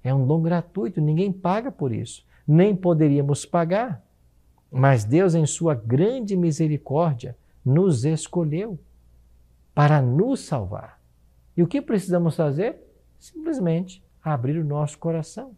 É 0.04 0.14
um 0.14 0.28
dom 0.28 0.42
gratuito, 0.42 1.00
ninguém 1.00 1.32
paga 1.32 1.72
por 1.72 1.94
isso, 1.94 2.26
nem 2.46 2.76
poderíamos 2.76 3.46
pagar. 3.46 4.06
Mas 4.70 5.06
Deus, 5.06 5.34
em 5.34 5.46
sua 5.46 5.74
grande 5.74 6.36
misericórdia, 6.36 7.38
nos 7.64 8.04
escolheu 8.04 8.78
para 9.74 10.02
nos 10.02 10.42
salvar. 10.42 11.02
E 11.56 11.64
o 11.64 11.68
que 11.68 11.82
precisamos 11.82 12.36
fazer? 12.36 12.84
Simplesmente 13.18 14.04
abrir 14.22 14.60
o 14.60 14.66
nosso 14.66 14.98
coração 15.00 15.56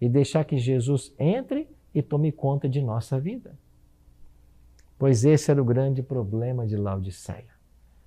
e 0.00 0.08
deixar 0.08 0.44
que 0.44 0.58
Jesus 0.58 1.12
entre 1.18 1.68
e 1.92 2.00
tome 2.00 2.30
conta 2.30 2.68
de 2.68 2.80
nossa 2.80 3.18
vida. 3.18 3.58
Pois 5.04 5.22
esse 5.22 5.50
era 5.50 5.60
o 5.60 5.64
grande 5.66 6.02
problema 6.02 6.66
de 6.66 6.78
Laodiceia. 6.78 7.50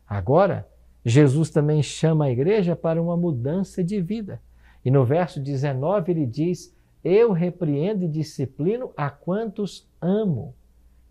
Agora, 0.07 0.67
Jesus 1.05 1.51
também 1.51 1.83
chama 1.83 2.25
a 2.25 2.31
igreja 2.31 2.75
para 2.75 2.99
uma 2.99 3.15
mudança 3.15 3.83
de 3.83 4.01
vida. 4.01 4.41
E 4.83 4.89
no 4.89 5.05
verso 5.05 5.39
19 5.39 6.11
ele 6.11 6.25
diz: 6.25 6.75
Eu 7.03 7.33
repreendo 7.33 8.03
e 8.03 8.07
disciplino 8.07 8.93
a 8.97 9.11
quantos 9.11 9.87
amo. 10.01 10.55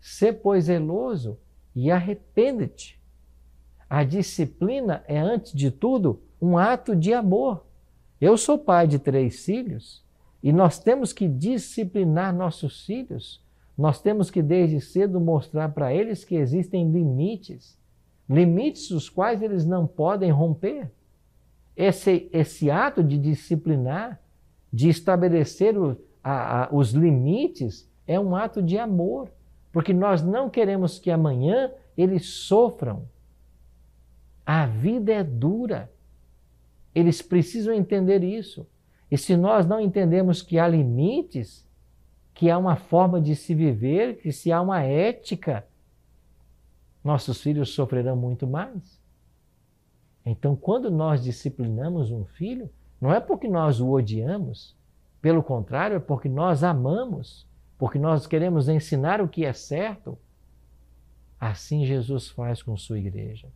Sê, 0.01 0.33
pois, 0.33 0.65
zeloso 0.65 1.37
e 1.73 1.89
arrepende-te. 1.89 3.01
A 3.89 4.03
disciplina 4.03 5.05
é, 5.07 5.17
antes 5.17 5.53
de 5.53 5.71
tudo, 5.71 6.21
um 6.41 6.57
ato 6.57 6.97
de 6.97 7.13
amor. 7.13 7.65
Eu 8.19 8.37
sou 8.37 8.59
pai 8.59 8.89
de 8.89 8.99
três 8.99 9.45
filhos 9.45 10.03
e 10.43 10.51
nós 10.51 10.79
temos 10.79 11.13
que 11.13 11.29
disciplinar 11.29 12.35
nossos 12.35 12.85
filhos. 12.85 13.41
Nós 13.77 14.01
temos 14.01 14.31
que, 14.31 14.41
desde 14.41 14.81
cedo, 14.81 15.19
mostrar 15.19 15.69
para 15.69 15.93
eles 15.93 16.23
que 16.23 16.35
existem 16.35 16.89
limites 16.91 17.77
limites 18.29 18.91
os 18.91 19.09
quais 19.09 19.41
eles 19.41 19.65
não 19.65 19.87
podem 19.87 20.31
romper. 20.31 20.91
Esse, 21.75 22.29
esse 22.33 22.69
ato 22.69 23.03
de 23.03 23.17
disciplinar, 23.17 24.19
de 24.73 24.89
estabelecer 24.89 25.77
o, 25.77 25.97
a, 26.23 26.63
a, 26.63 26.75
os 26.75 26.91
limites, 26.91 27.89
é 28.05 28.19
um 28.19 28.35
ato 28.35 28.61
de 28.61 28.77
amor, 28.77 29.29
porque 29.71 29.93
nós 29.93 30.23
não 30.23 30.49
queremos 30.49 30.97
que 30.99 31.11
amanhã 31.11 31.71
eles 31.95 32.25
sofram. 32.25 33.07
A 34.45 34.65
vida 34.65 35.13
é 35.13 35.23
dura. 35.23 35.91
Eles 36.95 37.21
precisam 37.21 37.73
entender 37.73 38.23
isso. 38.23 38.65
E 39.09 39.17
se 39.17 39.37
nós 39.37 39.65
não 39.65 39.79
entendemos 39.79 40.41
que 40.41 40.57
há 40.57 40.67
limites, 40.67 41.65
que 42.37 42.51
há 42.51 42.57
uma 42.57 42.75
forma 42.75 43.19
de 43.19 43.35
se 43.35 43.55
viver, 43.55 44.19
que 44.19 44.31
se 44.31 44.51
há 44.51 44.61
uma 44.61 44.83
ética, 44.83 45.67
nossos 47.03 47.41
filhos 47.41 47.73
sofrerão 47.73 48.15
muito 48.15 48.45
mais. 48.45 49.01
Então, 50.23 50.55
quando 50.55 50.91
nós 50.91 51.23
disciplinamos 51.23 52.11
um 52.11 52.25
filho, 52.25 52.69
não 53.01 53.11
é 53.11 53.19
porque 53.19 53.47
nós 53.47 53.79
o 53.79 53.89
odiamos, 53.89 54.77
pelo 55.19 55.41
contrário, 55.41 55.97
é 55.97 55.99
porque 55.99 56.29
nós 56.29 56.63
amamos, 56.63 57.47
porque 57.75 57.97
nós 57.97 58.27
queremos 58.27 58.69
ensinar 58.69 59.19
o 59.19 59.27
que 59.27 59.43
é 59.43 59.51
certo. 59.51 60.15
Assim 61.39 61.87
Jesus 61.87 62.29
faz 62.29 62.61
com 62.61 62.77
sua 62.77 62.99
igreja. 62.99 63.47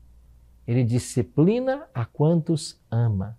Ele 0.66 0.84
disciplina 0.84 1.88
a 1.94 2.04
quantos 2.04 2.82
ama. 2.90 3.38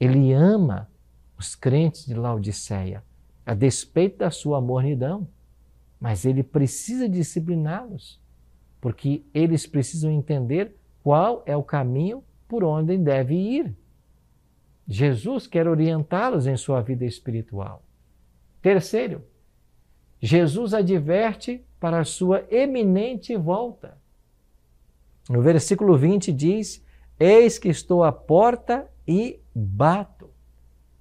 Ele 0.00 0.32
ama 0.32 0.88
os 1.36 1.54
crentes 1.54 2.06
de 2.06 2.14
Laodiceia, 2.14 3.04
a 3.50 3.54
despeito 3.54 4.18
da 4.18 4.30
sua 4.30 4.60
mornidão, 4.60 5.26
mas 6.00 6.24
ele 6.24 6.40
precisa 6.40 7.08
discipliná-los 7.08 8.20
porque 8.80 9.24
eles 9.34 9.66
precisam 9.66 10.08
entender 10.08 10.76
qual 11.02 11.42
é 11.44 11.56
o 11.56 11.62
caminho 11.64 12.22
por 12.46 12.62
onde 12.62 12.96
devem 12.96 13.56
ir. 13.56 13.74
Jesus 14.86 15.48
quer 15.48 15.66
orientá-los 15.66 16.46
em 16.46 16.56
sua 16.56 16.80
vida 16.80 17.04
espiritual. 17.04 17.82
Terceiro, 18.62 19.24
Jesus 20.20 20.72
adverte 20.72 21.60
para 21.80 21.98
a 21.98 22.04
sua 22.04 22.46
eminente 22.52 23.36
volta. 23.36 23.98
No 25.28 25.42
versículo 25.42 25.98
20 25.98 26.32
diz: 26.32 26.86
Eis 27.18 27.58
que 27.58 27.68
estou 27.68 28.04
à 28.04 28.12
porta 28.12 28.88
e 29.08 29.40
bato. 29.52 30.30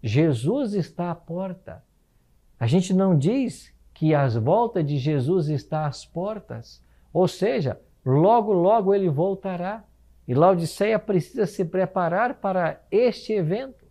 Jesus 0.01 0.73
está 0.73 1.11
à 1.11 1.15
porta. 1.15 1.87
A 2.59 2.67
gente 2.67 2.93
não 2.93 3.17
diz 3.17 3.73
que 3.93 4.13
as 4.13 4.35
voltas 4.35 4.85
de 4.85 4.97
Jesus 4.97 5.47
está 5.47 5.85
às 5.85 6.05
portas, 6.05 6.83
ou 7.13 7.27
seja, 7.27 7.79
logo, 8.05 8.53
logo 8.53 8.93
ele 8.93 9.09
voltará. 9.09 9.83
E 10.27 10.33
Laodiceia 10.33 10.99
precisa 10.99 11.47
se 11.47 11.65
preparar 11.65 12.35
para 12.35 12.81
este 12.91 13.33
evento. 13.33 13.85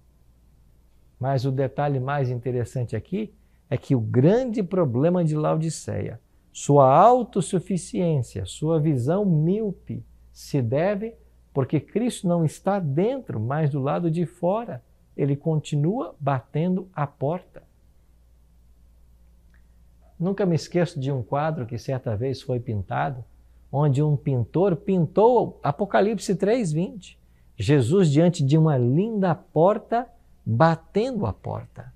Mas 1.19 1.45
o 1.45 1.51
detalhe 1.51 1.99
mais 1.99 2.31
interessante 2.31 2.95
aqui 2.95 3.35
é 3.69 3.77
que 3.77 3.95
o 3.95 4.01
grande 4.01 4.63
problema 4.63 5.25
de 5.25 5.35
Laodiceia, 5.35 6.21
sua 6.53 6.97
autossuficiência, 6.97 8.47
sua 8.47 8.79
visão 8.79 9.25
míope, 9.25 10.05
se 10.33 10.63
deve 10.63 11.17
porque 11.53 11.81
Cristo 11.81 12.29
não 12.29 12.45
está 12.45 12.79
dentro, 12.79 13.41
mas 13.41 13.71
do 13.71 13.81
lado 13.81 14.09
de 14.09 14.25
fora. 14.25 14.81
Ele 15.17 15.35
continua 15.35 16.15
batendo 16.21 16.89
a 16.95 17.05
porta. 17.05 17.65
Nunca 20.19 20.45
me 20.45 20.57
esqueço 20.57 20.99
de 20.99 21.13
um 21.13 21.23
quadro 21.23 21.65
que 21.65 21.79
certa 21.79 22.17
vez 22.17 22.43
foi 22.43 22.59
pintado, 22.59 23.25
onde 23.71 24.03
um 24.03 24.17
pintor 24.17 24.75
pintou 24.75 25.61
Apocalipse 25.63 26.35
3:20. 26.35 27.17
Jesus 27.57 28.11
diante 28.11 28.45
de 28.45 28.57
uma 28.57 28.77
linda 28.77 29.35
porta, 29.35 30.07
batendo 30.45 31.27
a 31.27 31.33
porta. 31.33 31.93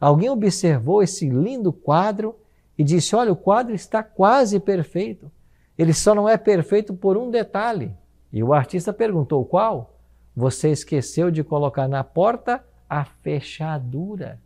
Alguém 0.00 0.28
observou 0.30 1.02
esse 1.02 1.28
lindo 1.28 1.72
quadro 1.72 2.36
e 2.78 2.84
disse: 2.84 3.16
Olha, 3.16 3.32
o 3.32 3.36
quadro 3.36 3.74
está 3.74 4.02
quase 4.02 4.60
perfeito. 4.60 5.30
Ele 5.76 5.92
só 5.92 6.14
não 6.14 6.28
é 6.28 6.36
perfeito 6.36 6.94
por 6.94 7.16
um 7.16 7.30
detalhe. 7.30 7.92
E 8.32 8.42
o 8.42 8.52
artista 8.52 8.92
perguntou: 8.92 9.44
Qual? 9.44 9.98
Você 10.34 10.70
esqueceu 10.70 11.30
de 11.30 11.42
colocar 11.42 11.88
na 11.88 12.04
porta 12.04 12.62
a 12.88 13.04
fechadura. 13.04 14.38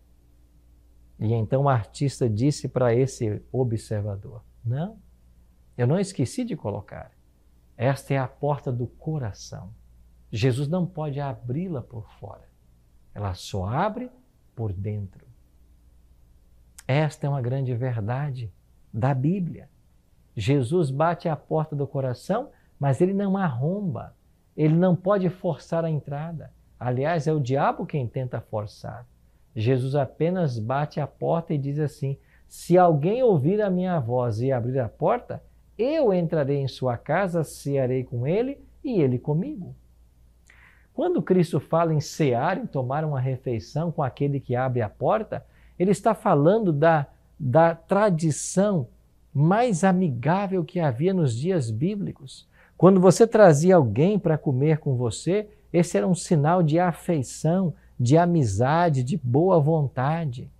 E 1.20 1.34
então 1.34 1.64
o 1.64 1.68
artista 1.68 2.28
disse 2.30 2.66
para 2.66 2.94
esse 2.94 3.42
observador: 3.52 4.42
Não, 4.64 4.98
eu 5.76 5.86
não 5.86 5.98
esqueci 5.98 6.44
de 6.44 6.56
colocar. 6.56 7.12
Esta 7.76 8.14
é 8.14 8.18
a 8.18 8.26
porta 8.26 8.72
do 8.72 8.86
coração. 8.86 9.70
Jesus 10.32 10.66
não 10.66 10.86
pode 10.86 11.20
abri-la 11.20 11.82
por 11.82 12.10
fora. 12.18 12.48
Ela 13.14 13.34
só 13.34 13.66
abre 13.66 14.10
por 14.54 14.72
dentro. 14.72 15.26
Esta 16.86 17.26
é 17.26 17.30
uma 17.30 17.42
grande 17.42 17.74
verdade 17.74 18.52
da 18.92 19.12
Bíblia. 19.12 19.68
Jesus 20.34 20.90
bate 20.90 21.28
à 21.28 21.36
porta 21.36 21.76
do 21.76 21.86
coração, 21.86 22.50
mas 22.78 23.00
ele 23.00 23.12
não 23.12 23.36
arromba. 23.36 24.14
Ele 24.56 24.74
não 24.74 24.96
pode 24.96 25.28
forçar 25.28 25.84
a 25.84 25.90
entrada. 25.90 26.52
Aliás, 26.78 27.26
é 27.26 27.32
o 27.32 27.40
diabo 27.40 27.86
quem 27.86 28.06
tenta 28.06 28.40
forçar. 28.40 29.06
Jesus 29.54 29.94
apenas 29.94 30.58
bate 30.58 31.00
a 31.00 31.06
porta 31.06 31.52
e 31.52 31.58
diz 31.58 31.78
assim: 31.78 32.16
Se 32.46 32.78
alguém 32.78 33.22
ouvir 33.22 33.60
a 33.60 33.70
minha 33.70 33.98
voz 33.98 34.40
e 34.40 34.52
abrir 34.52 34.78
a 34.78 34.88
porta, 34.88 35.42
eu 35.78 36.12
entrarei 36.12 36.58
em 36.58 36.68
sua 36.68 36.96
casa, 36.96 37.42
cearei 37.42 38.04
com 38.04 38.26
ele 38.26 38.58
e 38.84 39.00
ele 39.00 39.18
comigo. 39.18 39.74
Quando 40.92 41.22
Cristo 41.22 41.58
fala 41.58 41.94
em 41.94 42.00
cear, 42.00 42.58
em 42.58 42.66
tomar 42.66 43.04
uma 43.04 43.20
refeição 43.20 43.90
com 43.90 44.02
aquele 44.02 44.38
que 44.38 44.54
abre 44.54 44.82
a 44.82 44.88
porta, 44.88 45.44
ele 45.78 45.90
está 45.90 46.14
falando 46.14 46.72
da, 46.72 47.06
da 47.38 47.74
tradição 47.74 48.86
mais 49.32 49.84
amigável 49.84 50.64
que 50.64 50.80
havia 50.80 51.14
nos 51.14 51.34
dias 51.34 51.70
bíblicos. 51.70 52.46
Quando 52.76 53.00
você 53.00 53.26
trazia 53.26 53.76
alguém 53.76 54.18
para 54.18 54.36
comer 54.36 54.78
com 54.78 54.96
você, 54.96 55.48
esse 55.72 55.96
era 55.96 56.06
um 56.06 56.14
sinal 56.14 56.62
de 56.62 56.78
afeição, 56.78 57.72
de 58.00 58.16
amizade, 58.16 59.04
de 59.04 59.18
boa 59.18 59.60
vontade. 59.60 60.50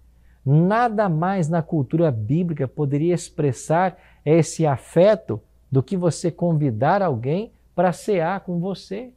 Nada 0.45 1.09
mais 1.09 1.49
na 1.49 1.63
cultura 1.63 2.11
bíblica 2.11 2.69
poderia 2.69 3.15
expressar 3.15 3.97
esse 4.23 4.67
afeto 4.67 5.41
do 5.73 5.83
que 5.83 5.97
você 5.97 6.31
convidar 6.31 7.01
alguém 7.01 7.51
para 7.75 7.95
cear 7.95 8.41
com 8.41 8.61
você. 8.61 9.11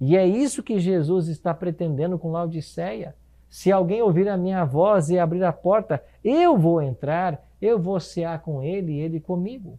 E 0.00 0.16
é 0.16 0.26
isso 0.26 0.62
que 0.62 0.78
Jesus 0.78 1.28
está 1.28 1.52
pretendendo 1.52 2.18
com 2.18 2.32
Laodiceia. 2.32 3.14
Se 3.50 3.70
alguém 3.70 4.00
ouvir 4.00 4.26
a 4.28 4.38
minha 4.38 4.64
voz 4.64 5.10
e 5.10 5.18
abrir 5.18 5.44
a 5.44 5.52
porta, 5.52 6.02
eu 6.24 6.56
vou 6.56 6.80
entrar, 6.80 7.46
eu 7.60 7.78
vou 7.78 8.00
cear 8.00 8.40
com 8.40 8.62
ele 8.62 8.92
e 8.92 9.00
ele 9.00 9.20
comigo. 9.20 9.78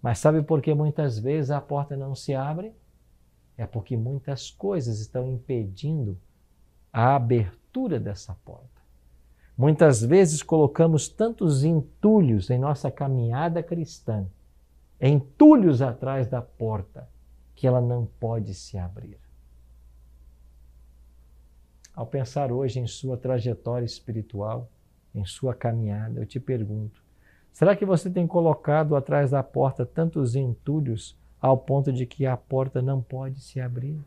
Mas 0.00 0.20
sabe 0.20 0.40
por 0.40 0.62
que 0.62 0.72
muitas 0.72 1.18
vezes 1.18 1.50
a 1.50 1.60
porta 1.60 1.96
não 1.96 2.14
se 2.14 2.32
abre? 2.32 2.72
É 3.58 3.66
porque 3.66 3.96
muitas 3.96 4.50
coisas 4.50 5.00
estão 5.00 5.28
impedindo 5.28 6.16
a 6.92 7.14
abertura 7.14 8.00
dessa 8.00 8.34
porta. 8.44 8.76
Muitas 9.56 10.02
vezes 10.02 10.42
colocamos 10.42 11.08
tantos 11.08 11.64
entulhos 11.64 12.50
em 12.50 12.58
nossa 12.58 12.90
caminhada 12.90 13.62
cristã, 13.62 14.26
entulhos 15.00 15.80
atrás 15.80 16.26
da 16.28 16.42
porta, 16.42 17.08
que 17.54 17.66
ela 17.66 17.80
não 17.80 18.06
pode 18.20 18.54
se 18.54 18.76
abrir. 18.76 19.18
Ao 21.94 22.06
pensar 22.06 22.52
hoje 22.52 22.78
em 22.78 22.86
sua 22.86 23.16
trajetória 23.16 23.86
espiritual, 23.86 24.68
em 25.14 25.24
sua 25.24 25.54
caminhada, 25.54 26.20
eu 26.20 26.26
te 26.26 26.38
pergunto: 26.38 27.02
será 27.50 27.74
que 27.74 27.86
você 27.86 28.10
tem 28.10 28.26
colocado 28.26 28.94
atrás 28.94 29.30
da 29.30 29.42
porta 29.42 29.86
tantos 29.86 30.36
entulhos 30.36 31.16
ao 31.40 31.56
ponto 31.56 31.90
de 31.90 32.04
que 32.04 32.26
a 32.26 32.36
porta 32.36 32.82
não 32.82 33.00
pode 33.00 33.40
se 33.40 33.58
abrir? 33.58 33.98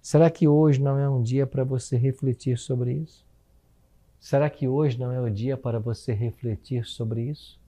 Será 0.00 0.30
que 0.30 0.48
hoje 0.48 0.80
não 0.80 0.98
é 0.98 1.08
um 1.08 1.22
dia 1.22 1.46
para 1.46 1.64
você 1.64 1.96
refletir 1.96 2.56
sobre 2.58 2.94
isso? 2.94 3.26
Será 4.18 4.50
que 4.50 4.66
hoje 4.66 4.98
não 4.98 5.12
é 5.12 5.20
o 5.20 5.30
dia 5.30 5.56
para 5.56 5.78
você 5.78 6.12
refletir 6.12 6.84
sobre 6.84 7.22
isso 7.22 7.58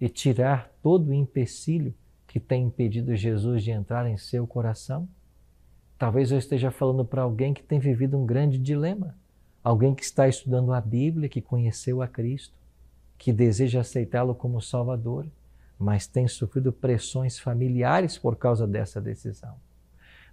e 0.00 0.08
tirar 0.08 0.70
todo 0.82 1.08
o 1.08 1.14
empecilho 1.14 1.94
que 2.26 2.40
tem 2.40 2.64
impedido 2.64 3.14
Jesus 3.14 3.62
de 3.62 3.70
entrar 3.70 4.08
em 4.08 4.16
seu 4.16 4.46
coração? 4.46 5.08
Talvez 5.98 6.32
eu 6.32 6.38
esteja 6.38 6.70
falando 6.70 7.04
para 7.04 7.22
alguém 7.22 7.54
que 7.54 7.62
tem 7.62 7.78
vivido 7.78 8.18
um 8.18 8.26
grande 8.26 8.58
dilema, 8.58 9.16
alguém 9.62 9.94
que 9.94 10.02
está 10.02 10.26
estudando 10.26 10.72
a 10.72 10.80
Bíblia, 10.80 11.28
que 11.28 11.40
conheceu 11.40 12.02
a 12.02 12.08
Cristo, 12.08 12.54
que 13.16 13.32
deseja 13.32 13.80
aceitá-lo 13.80 14.34
como 14.34 14.60
Salvador, 14.60 15.26
mas 15.78 16.06
tem 16.06 16.26
sofrido 16.26 16.72
pressões 16.72 17.38
familiares 17.38 18.18
por 18.18 18.34
causa 18.36 18.66
dessa 18.66 19.00
decisão. 19.00 19.56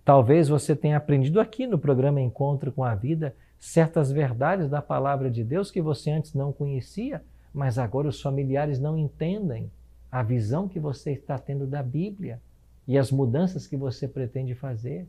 Talvez 0.10 0.50
você 0.50 0.76
tenha 0.76 0.98
aprendido 0.98 1.40
aqui 1.40 1.68
no 1.68 1.78
programa 1.78 2.20
Encontro 2.20 2.72
com 2.72 2.84
a 2.84 2.96
Vida 2.96 3.36
certas 3.60 4.12
verdades 4.12 4.68
da 4.68 4.82
palavra 4.82 5.30
de 5.30 5.44
Deus 5.44 5.70
que 5.70 5.84
você 5.84 6.10
antes 6.10 6.34
não 6.34 6.52
conhecia, 6.52 7.24
mas 7.54 7.78
agora 7.78 8.08
os 8.08 8.20
familiares 8.20 8.80
não 8.80 8.98
entendem 8.98 9.72
a 10.12 10.24
visão 10.24 10.68
que 10.68 10.80
você 10.80 11.12
está 11.12 11.38
tendo 11.38 11.68
da 11.68 11.84
Bíblia 11.84 12.42
e 12.88 12.98
as 12.98 13.12
mudanças 13.12 13.68
que 13.68 13.78
você 13.78 14.08
pretende 14.08 14.56
fazer. 14.56 15.08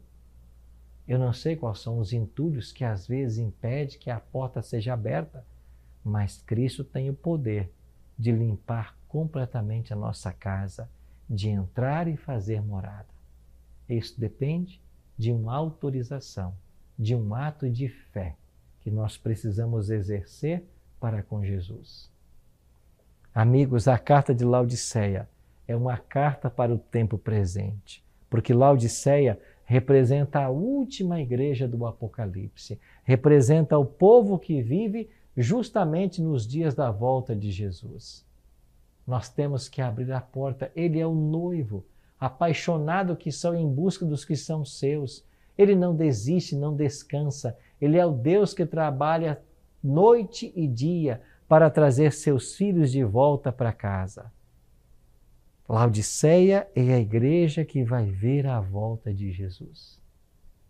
Eu 1.09 1.19
não 1.19 1.33
sei 1.33 1.57
quais 1.57 1.79
são 1.79 1.99
os 1.99 2.13
entulhos 2.13 2.71
que 2.71 2.85
às 2.85 3.09
vezes 3.09 3.39
impedem 3.39 3.99
que 3.99 4.11
a 4.11 4.21
porta 4.21 4.61
seja 4.61 4.93
aberta, 4.93 5.47
mas 6.05 6.43
Cristo 6.43 6.85
tem 6.85 7.09
o 7.09 7.15
poder 7.15 7.73
de 8.19 8.33
limpar 8.33 8.95
completamente 9.09 9.95
a 9.95 9.97
nossa 9.97 10.31
casa, 10.31 10.91
de 11.27 11.49
entrar 11.49 12.07
e 12.07 12.19
fazer 12.19 12.61
morada. 12.61 13.09
Isso 13.89 14.21
depende 14.21 14.79
de 15.21 15.31
uma 15.31 15.55
autorização, 15.55 16.55
de 16.99 17.15
um 17.15 17.35
ato 17.35 17.69
de 17.69 17.91
fé 17.91 18.37
que 18.81 18.91
nós 18.91 19.19
precisamos 19.19 19.91
exercer 19.91 20.65
para 20.99 21.23
com 21.23 21.45
Jesus. 21.45 22.11
Amigos, 23.35 23.87
a 23.87 23.99
carta 23.99 24.35
de 24.35 24.47
Laodiceia 24.47 25.29
é 25.69 25.77
uma 25.77 25.99
carta 25.99 26.49
para 26.49 26.73
o 26.73 26.79
tempo 26.79 27.19
presente, 27.19 28.03
porque 28.31 28.55
Laodiceia 28.55 29.39
representa 29.67 30.41
a 30.41 30.49
última 30.49 31.21
igreja 31.21 31.69
do 31.69 31.85
Apocalipse, 31.85 32.81
representa 33.05 33.77
o 33.77 33.85
povo 33.85 34.39
que 34.39 34.63
vive 34.63 35.11
justamente 35.37 36.23
nos 36.23 36.47
dias 36.47 36.75
da 36.75 36.91
volta 36.91 37.37
de 37.37 37.51
Jesus. 37.51 38.25
Nós 39.07 39.29
temos 39.29 39.69
que 39.69 39.83
abrir 39.83 40.11
a 40.13 40.21
porta, 40.23 40.73
ele 40.75 40.99
é 40.99 41.07
o 41.07 41.15
noivo, 41.15 41.85
apaixonado 42.21 43.17
que 43.17 43.33
são 43.33 43.55
em 43.55 43.67
busca 43.67 44.05
dos 44.05 44.25
que 44.25 44.37
são 44.37 44.65
seus. 44.65 45.25
Ele 45.57 45.75
não 45.75 45.97
desiste, 45.97 46.55
não 46.55 46.77
descansa. 46.77 47.57
Ele 47.81 47.97
é 47.97 48.05
o 48.05 48.13
Deus 48.13 48.53
que 48.53 48.67
trabalha 48.67 49.41
noite 49.83 50.53
e 50.55 50.69
dia 50.69 51.23
para 51.49 51.71
trazer 51.71 52.13
seus 52.13 52.55
filhos 52.55 52.93
de 52.93 53.03
volta 53.03 53.51
para 53.51 53.73
casa. 53.73 54.31
Laodiceia 55.69 56.69
é 56.75 56.93
a 56.93 56.99
igreja 56.99 57.65
que 57.65 57.83
vai 57.85 58.05
ver 58.07 58.47
a 58.47 58.61
volta 58.61 59.15
de 59.15 59.33
Jesus. 59.33 59.99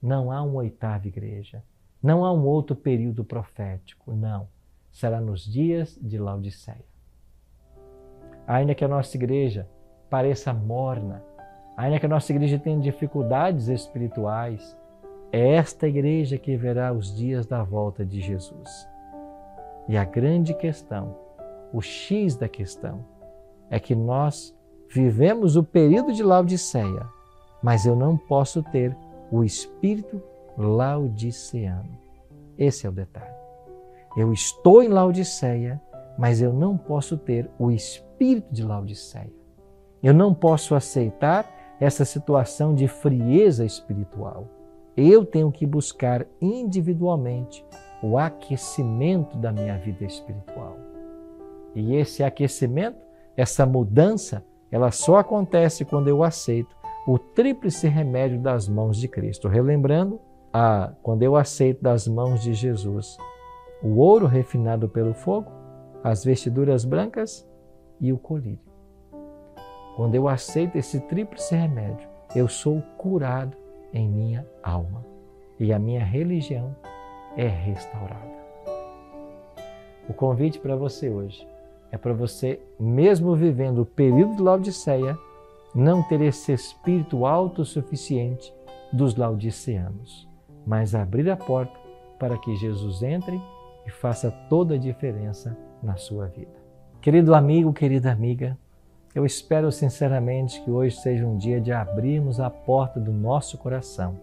Não 0.00 0.30
há 0.30 0.42
uma 0.42 0.56
oitava 0.56 1.08
igreja, 1.08 1.62
não 2.02 2.24
há 2.24 2.32
um 2.32 2.46
outro 2.46 2.76
período 2.76 3.24
profético, 3.24 4.14
não. 4.14 4.48
Será 4.92 5.20
nos 5.20 5.44
dias 5.44 5.98
de 6.00 6.18
Laodiceia. 6.18 6.84
Ainda 8.46 8.74
que 8.74 8.84
a 8.84 8.88
nossa 8.88 9.16
igreja 9.16 9.68
pareça 10.08 10.52
morna, 10.52 11.22
ainda 11.80 11.98
que 11.98 12.04
a 12.04 12.10
nossa 12.10 12.30
igreja 12.30 12.58
tenha 12.58 12.78
dificuldades 12.78 13.68
espirituais, 13.68 14.76
é 15.32 15.54
esta 15.54 15.88
igreja 15.88 16.36
que 16.36 16.54
verá 16.54 16.92
os 16.92 17.16
dias 17.16 17.46
da 17.46 17.62
volta 17.62 18.04
de 18.04 18.20
Jesus. 18.20 18.86
E 19.88 19.96
a 19.96 20.04
grande 20.04 20.52
questão, 20.52 21.16
o 21.72 21.80
X 21.80 22.36
da 22.36 22.48
questão, 22.48 23.02
é 23.70 23.80
que 23.80 23.94
nós 23.94 24.54
vivemos 24.90 25.56
o 25.56 25.64
período 25.64 26.12
de 26.12 26.22
Laodiceia, 26.22 27.06
mas 27.62 27.86
eu 27.86 27.96
não 27.96 28.14
posso 28.14 28.62
ter 28.62 28.94
o 29.32 29.42
espírito 29.42 30.22
laodiceano. 30.58 31.98
Esse 32.58 32.86
é 32.86 32.90
o 32.90 32.92
detalhe. 32.92 33.34
Eu 34.18 34.34
estou 34.34 34.82
em 34.82 34.88
Laodiceia, 34.88 35.80
mas 36.18 36.42
eu 36.42 36.52
não 36.52 36.76
posso 36.76 37.16
ter 37.16 37.48
o 37.58 37.70
espírito 37.70 38.52
de 38.52 38.62
Laodiceia. 38.62 39.32
Eu 40.02 40.12
não 40.12 40.34
posso 40.34 40.74
aceitar 40.74 41.59
essa 41.80 42.04
situação 42.04 42.74
de 42.74 42.86
frieza 42.86 43.64
espiritual. 43.64 44.46
Eu 44.96 45.24
tenho 45.24 45.50
que 45.50 45.66
buscar 45.66 46.26
individualmente 46.40 47.64
o 48.02 48.18
aquecimento 48.18 49.36
da 49.38 49.50
minha 49.50 49.78
vida 49.78 50.04
espiritual. 50.04 50.76
E 51.74 51.96
esse 51.96 52.22
aquecimento, 52.22 52.98
essa 53.36 53.64
mudança, 53.64 54.44
ela 54.70 54.90
só 54.90 55.16
acontece 55.16 55.84
quando 55.84 56.08
eu 56.08 56.22
aceito 56.22 56.76
o 57.06 57.18
tríplice 57.18 57.88
remédio 57.88 58.38
das 58.38 58.68
mãos 58.68 58.96
de 58.98 59.08
Cristo. 59.08 59.48
Relembrando, 59.48 60.20
a, 60.52 60.92
quando 61.02 61.22
eu 61.22 61.34
aceito 61.34 61.82
das 61.82 62.06
mãos 62.06 62.42
de 62.42 62.52
Jesus 62.52 63.16
o 63.82 63.96
ouro 63.96 64.26
refinado 64.26 64.88
pelo 64.88 65.14
fogo, 65.14 65.50
as 66.04 66.24
vestiduras 66.24 66.84
brancas 66.84 67.48
e 68.00 68.12
o 68.12 68.18
colírio. 68.18 68.69
Quando 70.00 70.14
eu 70.14 70.28
aceito 70.28 70.78
esse 70.78 70.98
tríplice 70.98 71.54
remédio, 71.54 72.08
eu 72.34 72.48
sou 72.48 72.80
curado 72.96 73.54
em 73.92 74.08
minha 74.08 74.46
alma 74.62 75.04
e 75.58 75.74
a 75.74 75.78
minha 75.78 76.02
religião 76.02 76.74
é 77.36 77.46
restaurada. 77.46 78.32
O 80.08 80.14
convite 80.14 80.58
para 80.58 80.74
você 80.74 81.10
hoje 81.10 81.46
é 81.92 81.98
para 81.98 82.14
você, 82.14 82.62
mesmo 82.80 83.36
vivendo 83.36 83.82
o 83.82 83.84
período 83.84 84.36
de 84.36 84.42
Laodiceia, 84.42 85.18
não 85.74 86.02
ter 86.02 86.22
esse 86.22 86.50
espírito 86.50 87.26
autossuficiente 87.26 88.54
dos 88.90 89.14
laodiceanos, 89.16 90.26
mas 90.66 90.94
abrir 90.94 91.28
a 91.28 91.36
porta 91.36 91.78
para 92.18 92.38
que 92.38 92.56
Jesus 92.56 93.02
entre 93.02 93.38
e 93.86 93.90
faça 93.90 94.30
toda 94.48 94.76
a 94.76 94.78
diferença 94.78 95.54
na 95.82 95.98
sua 95.98 96.26
vida. 96.26 96.58
Querido 97.02 97.34
amigo, 97.34 97.70
querida 97.74 98.10
amiga, 98.10 98.56
eu 99.14 99.26
espero 99.26 99.72
sinceramente 99.72 100.60
que 100.62 100.70
hoje 100.70 100.96
seja 100.96 101.26
um 101.26 101.36
dia 101.36 101.60
de 101.60 101.72
abrirmos 101.72 102.38
a 102.38 102.48
porta 102.48 103.00
do 103.00 103.12
nosso 103.12 103.58
coração 103.58 104.16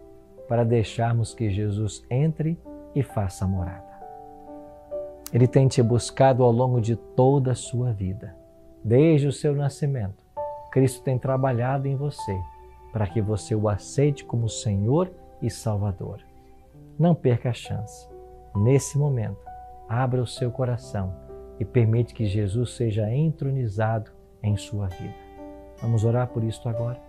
para 0.47 0.63
deixarmos 0.63 1.33
que 1.33 1.49
Jesus 1.49 2.05
entre 2.09 2.57
e 2.95 3.03
faça 3.03 3.45
morada. 3.45 3.85
Ele 5.33 5.45
tem 5.45 5.67
te 5.67 5.83
buscado 5.83 6.41
ao 6.41 6.51
longo 6.51 6.79
de 6.79 6.95
toda 6.95 7.51
a 7.51 7.55
sua 7.55 7.91
vida. 7.91 8.33
Desde 8.81 9.27
o 9.27 9.33
seu 9.33 9.53
nascimento, 9.53 10.23
Cristo 10.71 11.03
tem 11.03 11.19
trabalhado 11.19 11.85
em 11.85 11.97
você 11.97 12.39
para 12.93 13.07
que 13.07 13.21
você 13.21 13.53
o 13.53 13.67
aceite 13.67 14.23
como 14.23 14.47
Senhor 14.47 15.11
e 15.41 15.49
Salvador. 15.49 16.21
Não 16.97 17.13
perca 17.13 17.49
a 17.49 17.53
chance. 17.53 18.07
Nesse 18.55 18.97
momento, 18.97 19.45
abra 19.89 20.21
o 20.21 20.27
seu 20.27 20.49
coração 20.49 21.13
e 21.59 21.65
permite 21.65 22.13
que 22.13 22.25
Jesus 22.25 22.71
seja 22.71 23.11
entronizado 23.13 24.16
em 24.43 24.57
sua 24.57 24.87
vida. 24.87 25.15
Vamos 25.81 26.03
orar 26.03 26.27
por 26.27 26.43
isto 26.43 26.67
agora? 26.67 27.01